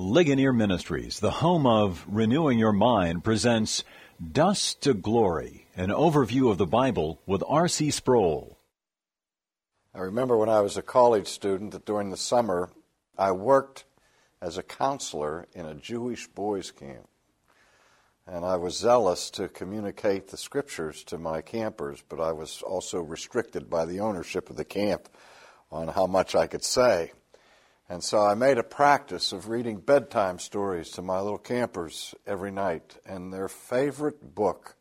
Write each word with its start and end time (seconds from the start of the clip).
Ligonier 0.00 0.54
Ministries, 0.54 1.20
the 1.20 1.30
home 1.30 1.66
of 1.66 2.06
Renewing 2.08 2.58
Your 2.58 2.72
Mind, 2.72 3.22
presents 3.22 3.84
Dust 4.32 4.80
to 4.80 4.94
Glory, 4.94 5.66
an 5.76 5.90
overview 5.90 6.50
of 6.50 6.56
the 6.56 6.64
Bible 6.64 7.20
with 7.26 7.44
R.C. 7.46 7.90
Sproul. 7.90 8.56
I 9.94 9.98
remember 9.98 10.38
when 10.38 10.48
I 10.48 10.62
was 10.62 10.78
a 10.78 10.82
college 10.82 11.26
student 11.26 11.72
that 11.72 11.84
during 11.84 12.08
the 12.08 12.16
summer 12.16 12.70
I 13.18 13.32
worked 13.32 13.84
as 14.40 14.56
a 14.56 14.62
counselor 14.62 15.46
in 15.52 15.66
a 15.66 15.74
Jewish 15.74 16.26
boys' 16.28 16.70
camp. 16.70 17.06
And 18.26 18.42
I 18.42 18.56
was 18.56 18.78
zealous 18.78 19.28
to 19.32 19.48
communicate 19.48 20.28
the 20.28 20.38
scriptures 20.38 21.04
to 21.04 21.18
my 21.18 21.42
campers, 21.42 22.02
but 22.08 22.20
I 22.20 22.32
was 22.32 22.62
also 22.62 23.02
restricted 23.02 23.68
by 23.68 23.84
the 23.84 24.00
ownership 24.00 24.48
of 24.48 24.56
the 24.56 24.64
camp 24.64 25.10
on 25.70 25.88
how 25.88 26.06
much 26.06 26.34
I 26.34 26.46
could 26.46 26.64
say. 26.64 27.12
And 27.90 28.04
so 28.04 28.24
I 28.24 28.34
made 28.34 28.56
a 28.56 28.62
practice 28.62 29.32
of 29.32 29.48
reading 29.48 29.78
bedtime 29.78 30.38
stories 30.38 30.90
to 30.90 31.02
my 31.02 31.18
little 31.18 31.38
campers 31.38 32.14
every 32.24 32.52
night. 32.52 32.96
And 33.04 33.32
their 33.32 33.48
favorite 33.48 34.36
book 34.36 34.76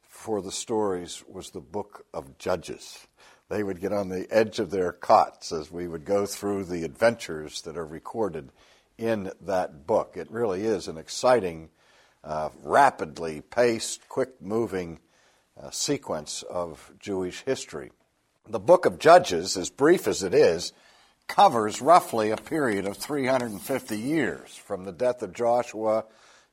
for 0.00 0.40
the 0.40 0.52
stories 0.52 1.24
was 1.26 1.50
the 1.50 1.60
book 1.60 2.06
of 2.14 2.38
Judges. 2.38 3.08
They 3.48 3.64
would 3.64 3.80
get 3.80 3.92
on 3.92 4.10
the 4.10 4.28
edge 4.30 4.60
of 4.60 4.70
their 4.70 4.92
cots 4.92 5.50
as 5.50 5.72
we 5.72 5.88
would 5.88 6.04
go 6.04 6.24
through 6.24 6.66
the 6.66 6.84
adventures 6.84 7.62
that 7.62 7.76
are 7.76 7.84
recorded 7.84 8.52
in 8.96 9.32
that 9.40 9.88
book. 9.88 10.12
It 10.16 10.30
really 10.30 10.64
is 10.64 10.86
an 10.86 10.98
exciting, 10.98 11.70
uh, 12.22 12.50
rapidly 12.62 13.40
paced, 13.40 14.08
quick 14.08 14.40
moving 14.40 15.00
uh, 15.60 15.70
sequence 15.70 16.44
of 16.44 16.92
Jewish 17.00 17.42
history. 17.42 17.90
The 18.48 18.60
book 18.60 18.86
of 18.86 19.00
Judges, 19.00 19.56
as 19.56 19.68
brief 19.68 20.06
as 20.06 20.22
it 20.22 20.32
is, 20.32 20.72
covers 21.28 21.82
roughly 21.82 22.30
a 22.30 22.36
period 22.36 22.86
of 22.86 22.96
350 22.96 23.98
years 23.98 24.54
from 24.54 24.84
the 24.84 24.92
death 24.92 25.22
of 25.22 25.32
Joshua 25.32 26.04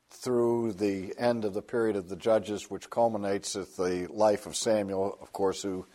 through 0.10 0.74
the 0.74 1.14
end 1.18 1.46
of 1.46 1.54
the 1.54 1.62
period 1.62 1.96
of 1.96 2.10
the 2.10 2.16
Judges, 2.16 2.70
which 2.70 2.90
culminates 2.90 3.56
with 3.56 3.76
the 3.78 4.08
life 4.12 4.46
of 4.46 4.56
Samuel, 4.56 5.18
of 5.22 5.32
course, 5.32 5.62
who, 5.62 5.86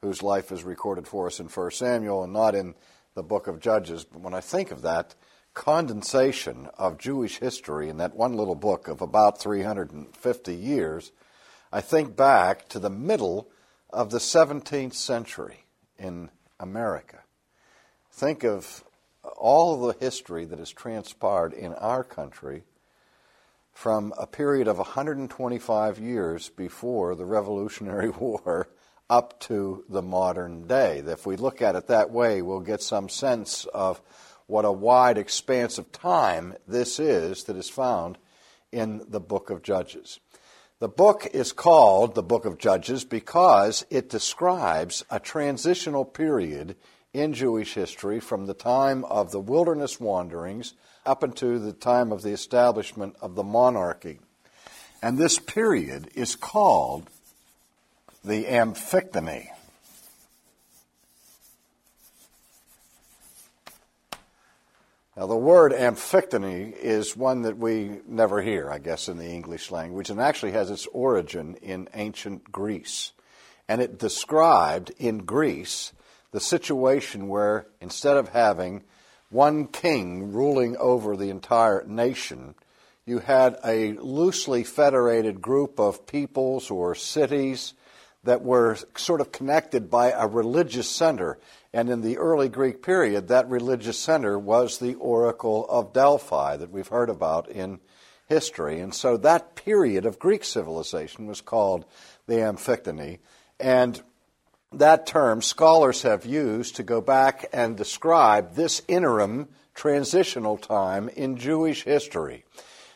whose 0.00 0.22
life 0.22 0.50
is 0.50 0.64
recorded 0.64 1.06
for 1.06 1.26
us 1.26 1.40
in 1.40 1.46
1 1.46 1.70
Samuel 1.72 2.24
and 2.24 2.32
not 2.32 2.54
in 2.54 2.74
the 3.14 3.22
book 3.22 3.46
of 3.46 3.60
Judges. 3.60 4.04
But 4.04 4.22
when 4.22 4.34
I 4.34 4.40
think 4.40 4.70
of 4.70 4.82
that 4.82 5.14
condensation 5.54 6.68
of 6.78 6.98
Jewish 6.98 7.38
history 7.38 7.88
in 7.88 7.96
that 7.98 8.14
one 8.14 8.34
little 8.34 8.54
book 8.54 8.88
of 8.88 9.00
about 9.00 9.40
350 9.40 10.54
years, 10.54 11.12
I 11.72 11.80
think 11.80 12.16
back 12.16 12.68
to 12.68 12.78
the 12.78 12.90
middle 12.90 13.50
of 13.90 14.10
the 14.10 14.18
17th 14.18 14.94
century 14.94 15.64
in 15.98 16.30
America. 16.60 17.20
Think 18.16 18.44
of 18.44 18.82
all 19.36 19.76
the 19.76 19.92
history 20.00 20.46
that 20.46 20.58
has 20.58 20.70
transpired 20.70 21.52
in 21.52 21.74
our 21.74 22.02
country 22.02 22.62
from 23.74 24.14
a 24.16 24.26
period 24.26 24.68
of 24.68 24.78
125 24.78 25.98
years 25.98 26.48
before 26.48 27.14
the 27.14 27.26
Revolutionary 27.26 28.08
War 28.18 28.68
up 29.10 29.38
to 29.40 29.84
the 29.90 30.00
modern 30.00 30.66
day. 30.66 31.02
If 31.06 31.26
we 31.26 31.36
look 31.36 31.60
at 31.60 31.76
it 31.76 31.88
that 31.88 32.10
way, 32.10 32.40
we'll 32.40 32.60
get 32.60 32.80
some 32.80 33.10
sense 33.10 33.66
of 33.74 34.00
what 34.46 34.64
a 34.64 34.72
wide 34.72 35.18
expanse 35.18 35.76
of 35.76 35.92
time 35.92 36.54
this 36.66 36.98
is 36.98 37.44
that 37.44 37.56
is 37.56 37.68
found 37.68 38.16
in 38.72 39.04
the 39.06 39.20
book 39.20 39.50
of 39.50 39.62
Judges. 39.62 40.20
The 40.78 40.88
book 40.88 41.28
is 41.34 41.52
called 41.52 42.14
the 42.14 42.22
book 42.22 42.46
of 42.46 42.56
Judges 42.56 43.04
because 43.04 43.84
it 43.90 44.08
describes 44.08 45.04
a 45.10 45.20
transitional 45.20 46.06
period 46.06 46.76
in 47.16 47.32
Jewish 47.32 47.74
history 47.74 48.20
from 48.20 48.46
the 48.46 48.54
time 48.54 49.04
of 49.06 49.30
the 49.30 49.40
wilderness 49.40 49.98
wanderings 49.98 50.74
up 51.06 51.24
into 51.24 51.58
the 51.58 51.72
time 51.72 52.12
of 52.12 52.22
the 52.22 52.30
establishment 52.30 53.16
of 53.20 53.34
the 53.34 53.42
monarchy. 53.42 54.18
And 55.02 55.16
this 55.16 55.38
period 55.38 56.10
is 56.14 56.36
called 56.36 57.08
the 58.24 58.44
Amphictyony. 58.44 59.48
Now, 65.16 65.26
the 65.26 65.36
word 65.36 65.72
amphictyony 65.72 66.76
is 66.76 67.16
one 67.16 67.42
that 67.42 67.56
we 67.56 68.00
never 68.06 68.42
hear, 68.42 68.70
I 68.70 68.78
guess, 68.78 69.08
in 69.08 69.16
the 69.16 69.30
English 69.30 69.70
language, 69.70 70.10
and 70.10 70.20
actually 70.20 70.52
has 70.52 70.70
its 70.70 70.86
origin 70.88 71.54
in 71.62 71.88
ancient 71.94 72.52
Greece. 72.52 73.12
And 73.66 73.80
it 73.80 73.98
described 73.98 74.92
in 74.98 75.20
Greece 75.20 75.92
the 76.36 76.40
situation 76.40 77.28
where 77.28 77.66
instead 77.80 78.18
of 78.18 78.28
having 78.28 78.84
one 79.30 79.66
king 79.66 80.34
ruling 80.34 80.76
over 80.76 81.16
the 81.16 81.30
entire 81.30 81.82
nation, 81.86 82.54
you 83.06 83.20
had 83.20 83.56
a 83.64 83.94
loosely 83.94 84.62
federated 84.62 85.40
group 85.40 85.80
of 85.80 86.06
peoples 86.06 86.70
or 86.70 86.94
cities 86.94 87.72
that 88.24 88.42
were 88.42 88.76
sort 88.98 89.22
of 89.22 89.32
connected 89.32 89.88
by 89.88 90.10
a 90.10 90.26
religious 90.26 90.90
center. 90.90 91.38
And 91.72 91.88
in 91.88 92.02
the 92.02 92.18
early 92.18 92.50
Greek 92.50 92.82
period, 92.82 93.28
that 93.28 93.48
religious 93.48 93.98
center 93.98 94.38
was 94.38 94.76
the 94.76 94.92
Oracle 94.96 95.66
of 95.70 95.94
Delphi 95.94 96.58
that 96.58 96.70
we've 96.70 96.86
heard 96.86 97.08
about 97.08 97.48
in 97.48 97.80
history. 98.28 98.78
And 98.80 98.92
so 98.94 99.16
that 99.16 99.56
period 99.56 100.04
of 100.04 100.18
Greek 100.18 100.44
civilization 100.44 101.26
was 101.26 101.40
called 101.40 101.86
the 102.26 102.34
Amphictyony. 102.34 103.20
And 103.58 104.02
that 104.72 105.06
term 105.06 105.42
scholars 105.42 106.02
have 106.02 106.26
used 106.26 106.76
to 106.76 106.82
go 106.82 107.00
back 107.00 107.48
and 107.52 107.76
describe 107.76 108.54
this 108.54 108.82
interim 108.88 109.48
transitional 109.74 110.56
time 110.56 111.08
in 111.10 111.36
Jewish 111.36 111.84
history. 111.84 112.44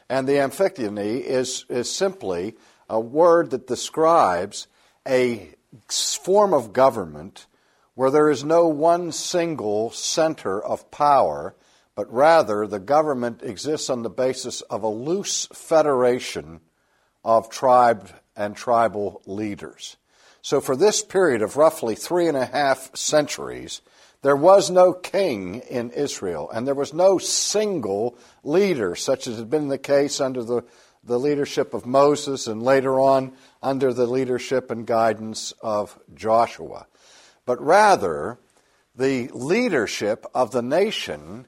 And 0.09 0.27
the 0.27 0.35
Amphictyony 0.35 1.21
is, 1.21 1.65
is 1.69 1.91
simply 1.91 2.57
a 2.89 2.99
word 2.99 3.51
that 3.51 3.69
describes 3.69 4.67
a 5.07 5.51
form 5.89 6.53
of 6.53 6.73
government 6.73 7.47
where 7.95 8.11
there 8.11 8.31
is 8.31 8.43
no 8.43 8.67
one 8.67 9.13
single 9.13 9.91
center 9.91 10.61
of 10.61 10.91
power, 10.91 11.55
but 11.95 12.13
rather 12.13 12.67
the 12.67 12.81
government 12.81 13.43
exists 13.43 13.91
on 13.91 14.03
the 14.03 14.11
basis 14.11 14.63
of 14.63 14.83
a 14.83 14.89
loose 14.89 15.47
federation 15.53 16.61
of 17.25 17.51
tribe 17.51 18.11
and 18.35 18.57
tribal 18.57 19.23
leaders. 19.27 19.97
So, 20.43 20.61
for 20.61 20.77
this 20.77 21.03
period 21.03 21.43
of 21.43 21.57
roughly 21.57 21.95
three 21.95 22.27
and 22.27 22.37
a 22.37 22.47
half 22.47 22.95
centuries, 22.97 23.83
there 24.23 24.37
was 24.37 24.71
no 24.71 24.93
king 24.93 25.61
in 25.61 25.91
Israel, 25.91 26.51
and 26.51 26.67
there 26.67 26.75
was 26.75 26.93
no 26.93 27.19
single 27.19 28.19
leader, 28.45 28.95
such 28.95 29.27
as 29.27 29.39
had 29.39 29.51
been 29.51 29.69
the 29.69 29.79
case 29.79 30.21
under 30.21 30.45
the, 30.45 30.63
the 31.03 31.19
leadership 31.19 31.73
of 31.73 31.87
Moses 31.87 32.47
and 32.47 32.63
later 32.63 33.01
on 33.01 33.33
under 33.63 33.93
the 33.93 34.07
leadership 34.07 34.71
and 34.71 34.87
guidance 34.87 35.53
of 35.63 35.99
Joshua. 36.15 36.87
But 37.47 37.61
rather 37.63 38.39
the 38.95 39.29
leadership 39.33 40.27
of 40.35 40.51
the 40.51 40.63
nation 40.63 41.47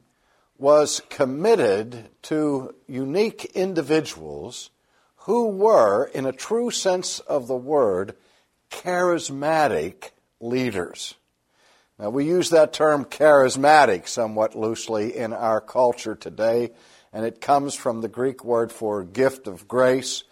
was 0.56 1.02
committed 1.10 2.08
to 2.22 2.74
unique 2.86 3.44
individuals 3.54 4.70
who 5.16 5.48
were, 5.48 6.06
in 6.06 6.24
a 6.24 6.32
true 6.32 6.70
sense 6.70 7.20
of 7.20 7.46
the 7.46 7.56
word, 7.56 8.14
charismatic 8.72 10.10
leaders. 10.40 11.14
Now, 11.98 12.10
we 12.10 12.24
use 12.24 12.50
that 12.50 12.72
term 12.72 13.04
charismatic 13.04 14.08
somewhat 14.08 14.56
loosely 14.56 15.16
in 15.16 15.32
our 15.32 15.60
culture 15.60 16.16
today, 16.16 16.70
and 17.12 17.24
it 17.24 17.40
comes 17.40 17.74
from 17.74 18.00
the 18.00 18.08
Greek 18.08 18.44
word 18.44 18.72
for 18.72 19.04
gift 19.04 19.46
of 19.46 19.68
grace, 19.68 20.24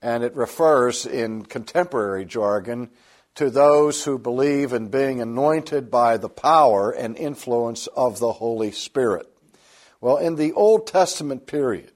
and 0.00 0.22
it 0.22 0.36
refers 0.36 1.06
in 1.06 1.44
contemporary 1.44 2.26
jargon 2.26 2.90
to 3.34 3.50
those 3.50 4.04
who 4.04 4.18
believe 4.18 4.72
in 4.72 4.88
being 4.88 5.20
anointed 5.20 5.90
by 5.90 6.16
the 6.16 6.28
power 6.28 6.90
and 6.90 7.16
influence 7.16 7.86
of 7.88 8.18
the 8.18 8.32
Holy 8.32 8.70
Spirit. 8.70 9.26
Well, 10.00 10.18
in 10.18 10.36
the 10.36 10.52
Old 10.52 10.86
Testament 10.86 11.46
period, 11.46 11.92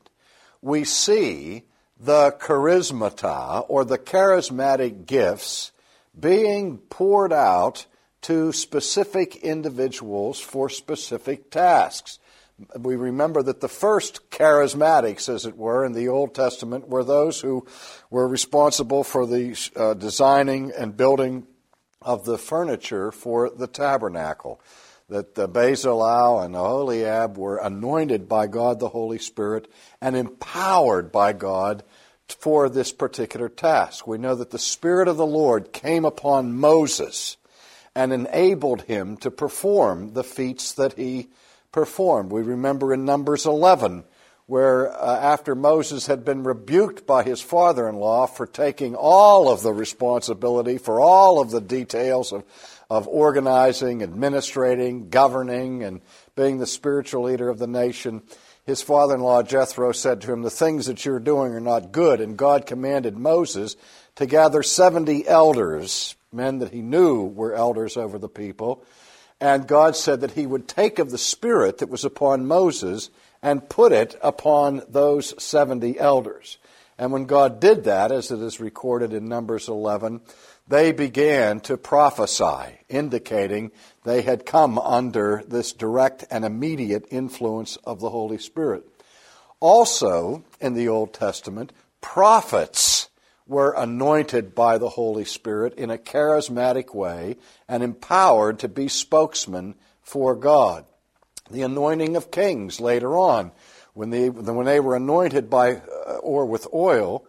we 0.63 0.85
see 0.85 1.65
the 1.99 2.33
charismata 2.33 3.65
or 3.69 3.85
the 3.85 3.99
charismatic 3.99 5.07
gifts 5.07 5.73
being 6.21 6.79
poured 6.79 7.33
out 7.33 7.87
to 8.23 8.53
specific 8.53 9.37
individuals 9.37 10.39
for 10.39 10.69
specific 10.69 11.51
tasks 11.51 12.19
we 12.79 12.97
remember 12.97 13.43
that 13.43 13.61
the 13.61 13.69
first 13.69 14.31
charismatics, 14.31 15.29
as 15.29 15.47
it 15.47 15.57
were, 15.57 15.85
in 15.85 15.93
the 15.93 16.09
Old 16.09 16.35
Testament 16.35 16.89
were 16.89 17.05
those 17.05 17.41
who 17.41 17.67
were 18.11 18.29
responsible 18.29 19.05
for 19.05 19.27
the 19.27 19.57
uh, 19.77 19.95
designing 19.95 20.73
and 20.77 20.97
building 20.97 21.47
of 22.03 22.25
the 22.25 22.39
furniture 22.39 23.13
for 23.13 23.51
the 23.51 23.67
tabernacle. 23.67 24.61
That 25.09 25.35
the 25.35 25.49
Bezalel 25.49 26.45
and 26.45 26.55
Aholiab 26.55 27.37
were 27.37 27.57
anointed 27.57 28.29
by 28.29 28.47
God 28.47 28.79
the 28.79 28.91
Holy 28.91 29.19
Spirit 29.19 29.69
and 30.01 30.15
empowered 30.15 31.11
by 31.11 31.33
God 31.33 31.83
for 32.33 32.69
this 32.69 32.93
particular 32.93 33.49
task. 33.49 34.07
We 34.07 34.19
know 34.19 34.35
that 34.35 34.51
the 34.51 34.59
Spirit 34.59 35.09
of 35.09 35.17
the 35.17 35.27
Lord 35.27 35.73
came 35.73 36.05
upon 36.05 36.53
Moses 36.53 37.37
and 37.95 38.13
enabled 38.13 38.83
him 38.83 39.17
to 39.19 39.31
perform 39.31 40.13
the 40.13 40.25
feats 40.25 40.73
that 40.73 40.95
he 40.95 41.29
performed. 41.73 42.31
We 42.31 42.43
remember 42.43 42.93
in 42.93 43.05
Numbers 43.05 43.47
11 43.47 44.05
where 44.51 44.91
uh, 44.93 45.17
after 45.17 45.55
Moses 45.55 46.07
had 46.07 46.25
been 46.25 46.43
rebuked 46.43 47.07
by 47.07 47.23
his 47.23 47.41
father 47.41 47.89
in 47.89 47.95
law 47.95 48.27
for 48.27 48.47
taking 48.47 48.97
all 48.97 49.49
of 49.49 49.63
the 49.63 49.73
responsibility 49.73 50.77
for 50.77 51.01
all 51.01 51.41
of 51.41 51.53
the 51.53 51.61
details 51.61 52.33
of, 52.33 52.43
of 52.91 53.07
organizing, 53.07 54.03
administrating, 54.03 55.09
governing, 55.09 55.85
and 55.85 56.01
being 56.35 56.59
the 56.59 56.67
spiritual 56.67 57.23
leader 57.23 57.49
of 57.49 57.61
the 57.61 57.69
nation, 57.69 58.23
his 58.71 58.83
father 58.83 59.15
in 59.15 59.21
law 59.21 59.43
Jethro 59.43 59.93
said 59.93 60.23
to 60.23 60.33
him, 60.33 60.43
The 60.43 60.51
things 60.51 60.87
that 60.87 61.05
you're 61.05 61.21
doing 61.21 61.53
are 61.53 61.61
not 61.61 61.93
good. 61.93 62.21
And 62.21 62.37
God 62.37 62.65
commanded 62.67 63.17
Moses 63.17 63.77
to 64.17 64.27
gather 64.27 64.63
70 64.63 65.29
elders, 65.29 66.17
men 66.33 66.61
that 66.61 66.73
he 66.73 66.81
knew 66.81 67.25
were 67.25 67.55
elders 67.55 67.97
over 67.97 68.19
the 68.19 68.29
people. 68.29 68.85
And 69.41 69.67
God 69.67 69.97
said 69.97 70.21
that 70.21 70.33
he 70.33 70.47
would 70.47 70.69
take 70.69 70.99
of 70.99 71.11
the 71.11 71.19
Spirit 71.19 71.79
that 71.79 71.89
was 71.89 72.05
upon 72.05 72.47
Moses 72.47 73.11
and 73.43 73.69
put 73.69 73.93
it 73.93 74.17
upon 74.23 74.83
those 74.89 75.43
70 75.43 75.99
elders. 75.99 76.59
And 76.99 77.13
when 77.13 77.25
God 77.25 77.61
did 77.61 77.85
that, 77.85 78.13
as 78.13 78.31
it 78.31 78.41
is 78.41 78.61
recorded 78.61 79.15
in 79.15 79.27
Numbers 79.27 79.69
11, 79.69 80.21
they 80.71 80.93
began 80.93 81.61
to 81.61 81.77
prophesy, 81.77 82.79
indicating 82.89 83.73
they 84.05 84.23
had 84.23 84.47
come 84.47 84.79
under 84.79 85.43
this 85.47 85.73
direct 85.73 86.25
and 86.31 86.45
immediate 86.45 87.05
influence 87.11 87.77
of 87.85 88.01
the 88.01 88.11
Holy 88.11 88.39
Spirit. 88.39 88.85
Also, 89.59 90.45
in 90.61 90.75
the 90.75 90.89
Old 90.89 91.13
Testament, 91.13 91.73
prophets 92.01 93.09
were 93.47 93.75
anointed 93.77 94.55
by 94.55 94.79
the 94.79 94.91
Holy 94.91 95.25
Spirit 95.25 95.75
in 95.75 95.91
a 95.91 95.99
charismatic 95.99 96.95
way 96.95 97.37
and 97.69 97.83
empowered 97.83 98.61
to 98.61 98.69
be 98.69 98.87
spokesmen 98.87 99.75
for 100.03 100.37
God 100.37 100.87
the 101.51 101.63
anointing 101.63 102.17
of 102.17 102.31
kings 102.31 102.81
later 102.81 103.19
on. 103.19 103.53
When 103.93 104.11
they, 104.11 104.31
when 104.31 104.67
they 104.67 104.81
were 104.81 104.95
anointed 104.95 105.51
by 105.51 105.77
uh, 106.07 106.19
or 106.23 106.47
with 106.47 106.67
oil, 106.73 107.27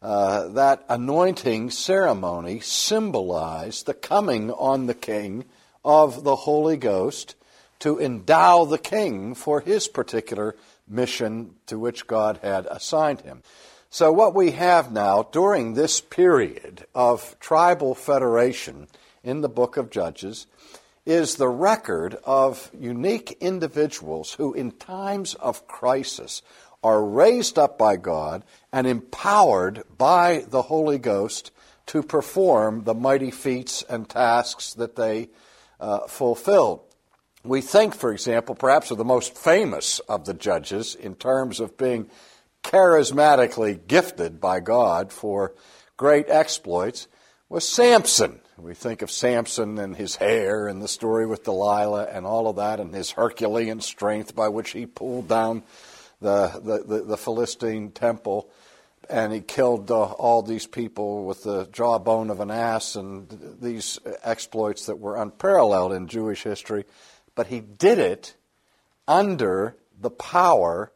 uh, 0.00 0.48
that 0.48 0.84
anointing 0.88 1.70
ceremony 1.70 2.60
symbolized 2.60 3.86
the 3.86 3.94
coming 3.94 4.50
on 4.52 4.86
the 4.86 4.94
king 4.94 5.44
of 5.84 6.24
the 6.24 6.36
Holy 6.36 6.76
Ghost 6.76 7.34
to 7.80 7.98
endow 7.98 8.64
the 8.64 8.78
king 8.78 9.34
for 9.34 9.60
his 9.60 9.88
particular 9.88 10.54
mission 10.86 11.54
to 11.66 11.78
which 11.78 12.06
God 12.06 12.38
had 12.42 12.66
assigned 12.66 13.22
him. 13.22 13.42
So, 13.90 14.12
what 14.12 14.34
we 14.34 14.50
have 14.52 14.92
now 14.92 15.22
during 15.22 15.74
this 15.74 16.00
period 16.00 16.86
of 16.94 17.38
tribal 17.40 17.94
federation 17.94 18.86
in 19.24 19.40
the 19.40 19.48
book 19.48 19.76
of 19.76 19.90
Judges 19.90 20.46
is 21.06 21.36
the 21.36 21.48
record 21.48 22.18
of 22.24 22.70
unique 22.78 23.38
individuals 23.40 24.34
who, 24.34 24.52
in 24.52 24.72
times 24.72 25.34
of 25.34 25.66
crisis, 25.66 26.42
are 26.82 27.04
raised 27.04 27.58
up 27.58 27.78
by 27.78 27.96
God 27.96 28.44
and 28.72 28.86
empowered 28.86 29.82
by 29.96 30.44
the 30.48 30.62
Holy 30.62 30.98
Ghost 30.98 31.50
to 31.86 32.02
perform 32.02 32.84
the 32.84 32.94
mighty 32.94 33.30
feats 33.30 33.82
and 33.88 34.08
tasks 34.08 34.74
that 34.74 34.96
they 34.96 35.28
uh, 35.80 36.06
fulfilled. 36.06 36.80
We 37.44 37.60
think, 37.60 37.94
for 37.94 38.12
example, 38.12 38.54
perhaps 38.54 38.90
of 38.90 38.98
the 38.98 39.04
most 39.04 39.36
famous 39.36 40.00
of 40.00 40.26
the 40.26 40.34
judges 40.34 40.94
in 40.94 41.14
terms 41.14 41.60
of 41.60 41.76
being 41.76 42.10
charismatically 42.62 43.86
gifted 43.86 44.40
by 44.40 44.60
God 44.60 45.12
for 45.12 45.54
great 45.96 46.28
exploits 46.28 47.08
was 47.48 47.66
Samson. 47.66 48.40
We 48.58 48.74
think 48.74 49.02
of 49.02 49.10
Samson 49.10 49.78
and 49.78 49.96
his 49.96 50.16
hair 50.16 50.68
and 50.68 50.82
the 50.82 50.88
story 50.88 51.26
with 51.26 51.44
Delilah 51.44 52.08
and 52.12 52.26
all 52.26 52.48
of 52.48 52.56
that 52.56 52.80
and 52.80 52.94
his 52.94 53.12
Herculean 53.12 53.80
strength 53.80 54.34
by 54.34 54.48
which 54.48 54.70
he 54.70 54.84
pulled 54.84 55.28
down 55.28 55.62
the, 56.20 56.60
the, 56.62 56.96
the, 56.96 57.04
the 57.04 57.16
Philistine 57.16 57.90
temple 57.90 58.50
and 59.08 59.32
he 59.32 59.40
killed 59.40 59.90
uh, 59.90 60.02
all 60.02 60.42
these 60.42 60.66
people 60.66 61.24
with 61.24 61.42
the 61.42 61.66
jawbone 61.72 62.30
of 62.30 62.40
an 62.40 62.50
ass 62.50 62.94
and 62.94 63.56
these 63.60 63.98
exploits 64.22 64.86
that 64.86 64.98
were 64.98 65.16
unparalleled 65.16 65.92
in 65.92 66.08
Jewish 66.08 66.42
history. 66.42 66.84
But 67.34 67.46
he 67.46 67.60
did 67.60 67.98
it 67.98 68.34
under 69.06 69.76
the 69.98 70.10
power 70.10 70.92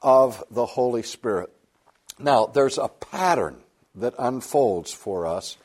of 0.00 0.44
the 0.50 0.66
Holy 0.66 1.02
Spirit. 1.02 1.50
Now, 2.18 2.46
there's 2.46 2.78
a 2.78 2.88
pattern 2.88 3.62
that 3.94 4.14
unfolds 4.18 4.92
for 4.92 5.26
us 5.26 5.56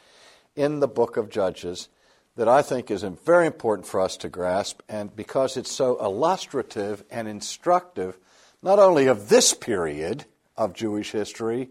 in 0.56 0.80
the 0.80 0.88
book 0.88 1.18
of 1.18 1.30
Judges 1.30 1.88
that 2.36 2.48
I 2.48 2.62
think 2.62 2.90
is 2.90 3.04
very 3.04 3.46
important 3.46 3.88
for 3.88 4.00
us 4.00 4.18
to 4.18 4.30
grasp, 4.30 4.82
and 4.90 5.16
because 5.16 5.58
it's 5.58 5.72
so 5.72 6.04
illustrative 6.04 7.04
and 7.12 7.28
instructive, 7.28 8.18
not 8.62 8.80
only 8.80 9.08
of 9.08 9.30
this 9.30 9.54
period 9.54 10.26
of 10.56 10.74
Jewish 10.74 11.12
history, 11.12 11.70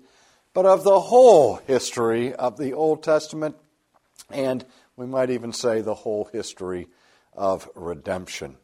but 0.52 0.66
of 0.66 0.84
the 0.84 1.00
whole 1.00 1.56
history 1.66 2.34
of 2.34 2.56
the 2.56 2.72
Old 2.72 3.02
Testament, 3.02 3.56
and 4.30 4.64
we 4.96 5.06
might 5.06 5.30
even 5.30 5.52
say 5.52 5.80
the 5.80 5.94
whole 5.94 6.28
history 6.32 6.88
of 7.32 7.68
redemption. 7.74 8.56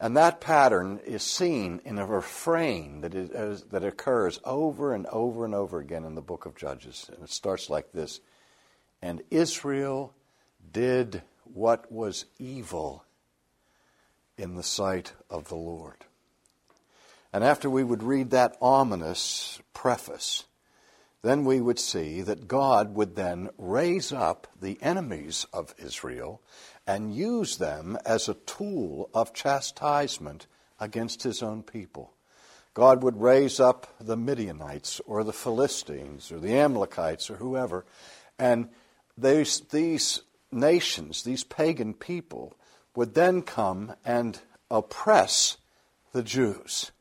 And 0.00 0.16
that 0.16 0.40
pattern 0.40 1.00
is 1.04 1.22
seen 1.22 1.80
in 1.84 1.98
a 1.98 2.06
refrain 2.06 3.00
that, 3.00 3.14
is, 3.14 3.62
that 3.62 3.84
occurs 3.84 4.38
over 4.44 4.92
and 4.92 5.06
over 5.06 5.44
and 5.44 5.54
over 5.54 5.78
again 5.78 6.04
in 6.04 6.14
the 6.14 6.20
book 6.20 6.46
of 6.46 6.56
Judges. 6.56 7.08
And 7.14 7.24
it 7.24 7.30
starts 7.30 7.70
like 7.70 7.92
this 7.92 8.20
and 9.04 9.22
Israel 9.30 10.14
did 10.72 11.20
what 11.44 11.92
was 11.92 12.24
evil 12.38 13.04
in 14.38 14.54
the 14.54 14.62
sight 14.62 15.12
of 15.28 15.48
the 15.48 15.56
Lord. 15.56 16.06
And 17.34 17.42
after 17.42 17.68
we 17.68 17.82
would 17.82 18.04
read 18.04 18.30
that 18.30 18.56
ominous 18.62 19.60
preface, 19.72 20.44
then 21.22 21.44
we 21.44 21.60
would 21.60 21.80
see 21.80 22.22
that 22.22 22.46
God 22.46 22.94
would 22.94 23.16
then 23.16 23.50
raise 23.58 24.12
up 24.12 24.46
the 24.60 24.78
enemies 24.80 25.44
of 25.52 25.74
Israel 25.76 26.40
and 26.86 27.12
use 27.12 27.56
them 27.56 27.98
as 28.06 28.28
a 28.28 28.34
tool 28.34 29.10
of 29.12 29.34
chastisement 29.34 30.46
against 30.78 31.24
his 31.24 31.42
own 31.42 31.64
people. 31.64 32.12
God 32.72 33.02
would 33.02 33.20
raise 33.20 33.58
up 33.58 33.92
the 33.98 34.16
Midianites 34.16 35.00
or 35.04 35.24
the 35.24 35.32
Philistines 35.32 36.30
or 36.30 36.38
the 36.38 36.56
Amalekites 36.56 37.30
or 37.30 37.36
whoever 37.38 37.84
and 38.38 38.68
these, 39.18 39.58
these 39.72 40.22
nations, 40.52 41.24
these 41.24 41.42
pagan 41.42 41.94
people, 41.94 42.54
would 42.94 43.14
then 43.14 43.42
come 43.42 43.96
and 44.04 44.38
oppress 44.70 45.56
the 46.12 46.22
Jews. 46.22 46.92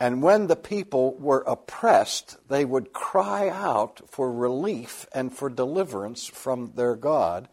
And 0.00 0.22
when 0.22 0.46
the 0.46 0.56
people 0.56 1.14
were 1.16 1.44
oppressed, 1.46 2.38
they 2.48 2.64
would 2.64 2.94
cry 2.94 3.50
out 3.50 4.00
for 4.08 4.32
relief 4.32 5.06
and 5.12 5.30
for 5.30 5.50
deliverance 5.50 6.26
from 6.26 6.72
their 6.74 6.96
God, 6.96 7.48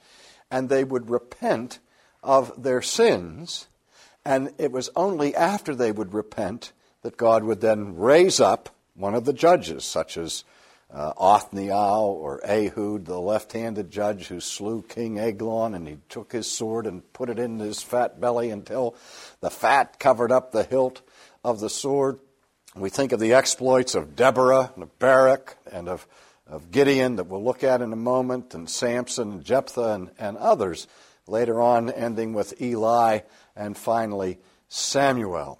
and 0.49 0.69
they 0.69 0.85
would 0.85 1.09
repent 1.09 1.79
of 2.23 2.63
their 2.63 2.81
sins. 2.81 3.67
And 4.23 4.53
it 4.57 4.71
was 4.71 4.89
only 4.95 5.35
after 5.35 5.75
they 5.75 5.91
would 5.91 6.13
repent 6.13 6.71
that 7.01 7.17
God 7.17 7.43
would 7.43 7.59
then 7.59 7.97
raise 7.97 8.39
up 8.39 8.69
one 8.95 9.13
of 9.13 9.25
the 9.25 9.33
judges, 9.33 9.83
such 9.83 10.17
as 10.17 10.45
uh, 10.93 11.11
Othniel 11.17 12.17
or 12.21 12.39
Ehud, 12.45 13.05
the 13.05 13.19
left 13.19 13.51
handed 13.51 13.91
judge 13.91 14.27
who 14.27 14.39
slew 14.39 14.83
King 14.83 15.19
Eglon, 15.19 15.75
and 15.75 15.85
he 15.85 15.97
took 16.07 16.31
his 16.31 16.49
sword 16.49 16.87
and 16.87 17.11
put 17.11 17.29
it 17.29 17.39
in 17.39 17.59
his 17.59 17.81
fat 17.81 18.21
belly 18.21 18.49
until 18.49 18.95
the 19.41 19.49
fat 19.49 19.99
covered 19.99 20.31
up 20.31 20.53
the 20.53 20.63
hilt 20.63 21.01
of 21.43 21.59
the 21.59 21.69
sword. 21.69 22.19
We 22.77 22.89
think 22.89 23.11
of 23.11 23.19
the 23.19 23.33
exploits 23.33 23.95
of 23.95 24.15
Deborah 24.15 24.71
and 24.75 24.83
of 24.83 24.99
Barak 24.99 25.57
and 25.71 25.89
of, 25.89 26.07
of 26.45 26.71
Gideon 26.71 27.15
that 27.15 27.25
we'll 27.25 27.43
look 27.43 27.63
at 27.63 27.81
in 27.81 27.91
a 27.91 27.97
moment, 27.97 28.53
and 28.53 28.69
Samson 28.69 29.31
and 29.31 29.43
Jephthah 29.43 29.93
and, 29.93 30.11
and 30.19 30.37
others, 30.37 30.87
later 31.27 31.61
on 31.61 31.89
ending 31.89 32.33
with 32.33 32.61
Eli 32.61 33.19
and 33.55 33.75
finally 33.75 34.39
Samuel. 34.69 35.59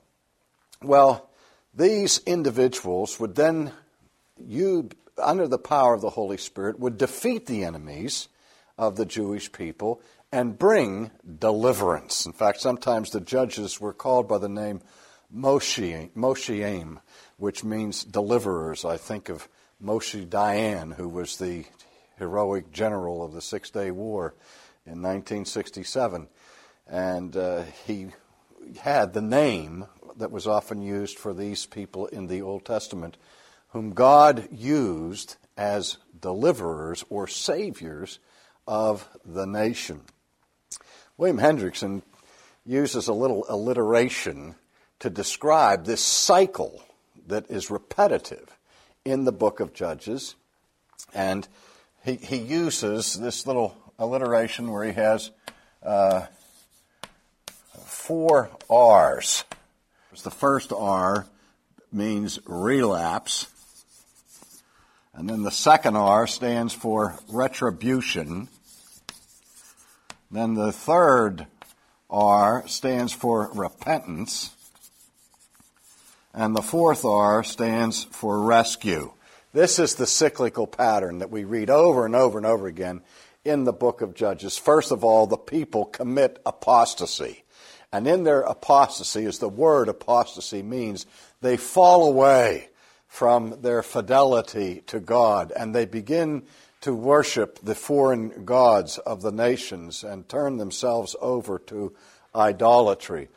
Well, 0.81 1.29
these 1.73 2.19
individuals 2.25 3.19
would 3.19 3.35
then 3.35 3.71
you 4.37 4.89
under 5.17 5.47
the 5.47 5.57
power 5.57 5.93
of 5.93 6.01
the 6.01 6.11
Holy 6.11 6.37
Spirit, 6.37 6.79
would 6.79 6.97
defeat 6.97 7.45
the 7.45 7.63
enemies 7.63 8.27
of 8.77 8.95
the 8.95 9.05
Jewish 9.05 9.51
people 9.51 10.01
and 10.31 10.57
bring 10.57 11.11
deliverance. 11.39 12.25
In 12.25 12.33
fact, 12.33 12.59
sometimes 12.59 13.09
the 13.09 13.21
judges 13.21 13.79
were 13.79 13.93
called 13.93 14.27
by 14.27 14.37
the 14.37 14.49
name 14.49 14.81
Mosheim, 15.33 16.99
which 17.37 17.63
means 17.63 18.03
deliverers. 18.03 18.85
I 18.85 18.97
think 18.97 19.29
of 19.29 19.47
Moshe 19.83 20.27
Dayan, 20.27 20.95
who 20.95 21.07
was 21.07 21.37
the 21.37 21.65
heroic 22.17 22.71
general 22.71 23.23
of 23.23 23.33
the 23.33 23.41
Six 23.41 23.69
Day 23.69 23.91
War 23.91 24.33
in 24.85 25.01
1967. 25.01 26.27
And 26.87 27.35
uh, 27.35 27.63
he 27.85 28.07
had 28.79 29.13
the 29.13 29.21
name 29.21 29.85
that 30.17 30.31
was 30.31 30.47
often 30.47 30.81
used 30.81 31.17
for 31.19 31.33
these 31.33 31.65
people 31.65 32.07
in 32.07 32.27
the 32.27 32.41
Old 32.41 32.65
Testament 32.65 33.17
whom 33.69 33.91
God 33.91 34.47
used 34.51 35.35
as 35.57 35.97
deliverers 36.19 37.03
or 37.09 37.27
saviors 37.27 38.19
of 38.65 39.07
the 39.25 39.45
nation. 39.45 40.01
William 41.17 41.37
Hendriksen 41.37 42.01
uses 42.65 43.07
a 43.07 43.13
little 43.13 43.45
alliteration 43.49 44.55
to 44.99 45.09
describe 45.09 45.85
this 45.85 46.01
cycle 46.01 46.83
that 47.27 47.49
is 47.49 47.69
repetitive 47.69 48.57
in 49.05 49.25
the 49.25 49.31
book 49.31 49.59
of 49.59 49.73
Judges. 49.73 50.35
And 51.13 51.47
he, 52.03 52.15
he 52.15 52.37
uses 52.37 53.13
this 53.13 53.45
little 53.45 53.75
alliteration 53.99 54.71
where 54.71 54.85
he 54.85 54.93
has 54.93 55.31
uh, 55.83 56.25
four 57.85 58.49
R's. 58.69 59.43
The 60.23 60.31
first 60.31 60.73
R 60.73 61.27
means 61.91 62.39
relapse. 62.45 63.47
And 65.13 65.29
then 65.29 65.43
the 65.43 65.51
second 65.51 65.95
R 65.95 66.25
stands 66.25 66.73
for 66.73 67.19
retribution. 67.29 68.47
Then 70.31 70.55
the 70.55 70.71
third 70.71 71.45
R 72.09 72.67
stands 72.67 73.13
for 73.13 73.51
repentance. 73.53 74.56
And 76.37 76.55
the 76.55 76.61
fourth 76.61 77.03
R 77.03 77.43
stands 77.43 78.03
for 78.03 78.39
rescue. 78.39 79.11
This 79.53 79.79
is 79.79 79.95
the 79.95 80.05
cyclical 80.05 80.67
pattern 80.67 81.17
that 81.17 81.31
we 81.31 81.45
read 81.45 81.71
over 81.71 82.05
and 82.05 82.15
over 82.15 82.37
and 82.37 82.45
over 82.45 82.67
again 82.67 83.01
in 83.43 83.63
the 83.63 83.73
book 83.73 84.01
of 84.01 84.13
Judges. 84.13 84.55
First 84.55 84.91
of 84.91 85.03
all, 85.03 85.25
the 85.25 85.35
people 85.35 85.85
commit 85.85 86.39
apostasy. 86.45 87.43
And 87.91 88.05
in 88.05 88.23
their 88.23 88.41
apostasy, 88.41 89.25
as 89.25 89.39
the 89.39 89.49
word 89.49 89.89
apostasy 89.89 90.61
means, 90.61 91.07
they 91.41 91.57
fall 91.57 92.07
away 92.07 92.69
from 93.07 93.59
their 93.63 93.81
fidelity 93.81 94.83
to 94.85 94.99
God 94.99 95.51
and 95.57 95.73
they 95.73 95.85
begin 95.85 96.43
to 96.81 96.93
worship 96.93 97.57
the 97.63 97.73
foreign 97.73 98.45
gods 98.45 98.99
of 98.99 99.23
the 99.23 99.31
nations 99.31 100.03
and 100.03 100.29
turn 100.29 100.57
themselves 100.57 101.15
over 101.19 101.57
to 101.57 101.95
idolatry. 102.35 103.27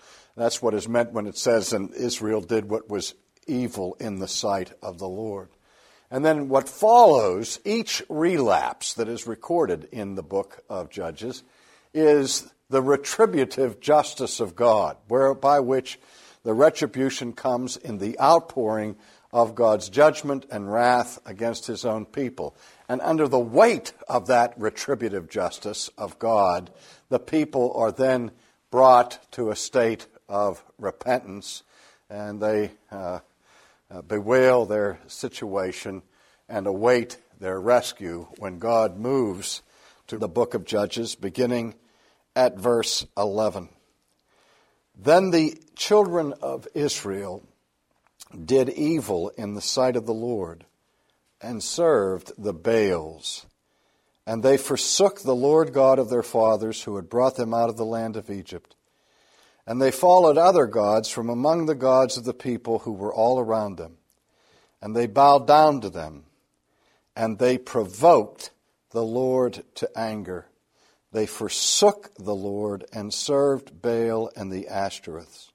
That's 0.41 0.63
what 0.63 0.73
is 0.73 0.89
meant 0.89 1.13
when 1.13 1.27
it 1.27 1.37
says, 1.37 1.75
and 1.75 1.93
Israel 1.93 2.41
did 2.41 2.71
what 2.71 2.89
was 2.89 3.15
evil 3.47 3.95
in 4.01 4.21
the 4.21 4.27
sight 4.27 4.73
of 4.83 4.99
the 4.99 5.07
Lord. 5.07 5.51
And 6.11 6.25
then 6.25 6.49
what 6.49 6.67
follows, 6.67 7.61
each 7.63 8.03
relapse 8.09 8.95
that 8.95 9.07
is 9.07 9.27
recorded 9.27 9.87
in 9.93 10.15
the 10.15 10.23
book 10.23 10.65
of 10.71 10.89
Judges, 10.89 11.43
is 11.93 12.51
the 12.71 12.81
retributive 12.81 13.81
justice 13.81 14.41
of 14.41 14.57
God, 14.57 14.97
whereby 15.09 15.61
which 15.61 16.01
the 16.43 16.55
retribution 16.55 17.35
comes 17.35 17.77
in 17.77 17.99
the 17.99 18.19
outpouring 18.19 18.97
of 19.35 19.55
God's 19.55 19.91
judgment 19.91 20.47
and 20.51 20.73
wrath 20.73 21.19
against 21.27 21.67
his 21.67 21.85
own 21.85 22.07
people. 22.07 22.57
And 22.89 23.03
under 23.03 23.29
the 23.29 23.39
weight 23.39 23.93
of 24.09 24.29
that 24.29 24.55
retributive 24.57 25.29
justice 25.29 25.91
of 25.99 26.19
God, 26.19 26.71
the 27.11 27.21
people 27.21 27.75
are 27.77 27.93
then 27.93 28.31
brought 28.71 29.19
to 29.33 29.51
a 29.51 29.57
state 29.57 30.07
of 30.31 30.65
repentance 30.79 31.63
and 32.09 32.41
they 32.41 32.71
uh, 32.91 33.21
uh, 33.91 34.03
bewail 34.03 34.65
their 34.65 34.99
situation 35.07 36.03
and 36.49 36.67
await 36.67 37.19
their 37.39 37.61
rescue 37.61 38.27
when 38.39 38.59
God 38.59 38.97
moves 38.97 39.63
to 40.07 40.19
the 40.19 40.29
book 40.29 40.55
of 40.55 40.65
Judges, 40.65 41.15
beginning 41.15 41.75
at 42.35 42.59
verse 42.59 43.07
11. 43.17 43.69
Then 44.97 45.31
the 45.31 45.59
children 45.77 46.35
of 46.43 46.67
Israel 46.75 47.43
did 48.45 48.69
evil 48.69 49.31
in 49.37 49.55
the 49.55 49.61
sight 49.61 49.97
of 49.97 50.07
the 50.07 50.15
Lord 50.15 50.65
and 51.41 51.63
served 51.63 52.33
the 52.37 52.53
Baals. 52.53 53.47
And 54.27 54.43
they 54.43 54.57
forsook 54.57 55.23
the 55.23 55.35
Lord 55.35 55.73
God 55.73 55.99
of 55.99 56.11
their 56.11 56.23
fathers 56.23 56.83
who 56.83 56.97
had 56.97 57.09
brought 57.09 57.37
them 57.37 57.55
out 57.55 57.71
of 57.71 57.77
the 57.77 57.85
land 57.85 58.17
of 58.17 58.31
Egypt. 58.31 58.77
And 59.67 59.81
they 59.81 59.91
followed 59.91 60.39
other 60.39 60.67
gods 60.67 61.09
from 61.09 61.29
among 61.29 61.67
the 61.67 61.75
gods 61.75 62.17
of 62.17 62.25
the 62.25 62.35
people 62.35 62.81
who 62.81 62.93
were 62.93 63.15
all 63.15 63.39
around 63.39 63.77
them. 63.77 63.99
And 64.83 64.97
they 64.97 65.07
bowed 65.07 65.47
down 65.47 65.81
to 65.83 65.91
them. 65.91 66.25
And 67.15 67.39
they 67.39 67.59
provoked 67.59 68.51
the 68.91 69.05
Lord 69.05 69.63
to 69.77 69.91
anger. 69.97 70.47
They 71.13 71.27
forsook 71.27 72.13
the 72.19 72.35
Lord 72.35 72.85
and 72.93 73.13
served 73.13 73.83
Baal 73.83 74.31
and 74.37 74.51
the 74.51 74.69
Ashtoreths. 74.71 75.51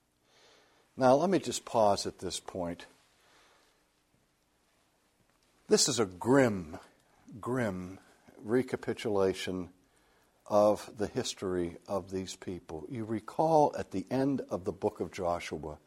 Now, 0.98 1.16
let 1.16 1.30
me 1.30 1.40
just 1.40 1.66
pause 1.66 2.06
at 2.06 2.20
this 2.20 2.40
point. 2.40 2.86
This 5.68 5.90
is 5.90 6.00
a 6.00 6.06
grim, 6.06 6.78
grim 7.42 8.00
recapitulation 8.44 9.70
of 10.48 10.90
the 10.98 11.08
history 11.08 11.78
of 11.88 12.12
these 12.12 12.36
people. 12.36 12.86
You 12.90 13.06
recall 13.06 13.76
at 13.78 13.92
the 13.92 14.06
end 14.12 14.42
of 14.50 14.64
the 14.66 14.72
book 14.72 15.00
of 15.00 15.12
Joshua, 15.12 15.78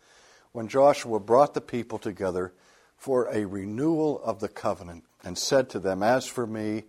when 0.53 0.69
Joshua 0.69 1.21
brought 1.21 1.55
the 1.55 1.61
people 1.61 1.99
together 1.99 2.53
for 2.97 3.29
a 3.33 3.45
renewal 3.45 4.21
of 4.23 4.41
the 4.41 4.49
covenant 4.49 5.05
and 5.23 5.39
said 5.39 5.71
to 5.71 5.79
them, 5.79 6.03
As 6.03 6.27
for 6.27 6.47
me 6.47 6.85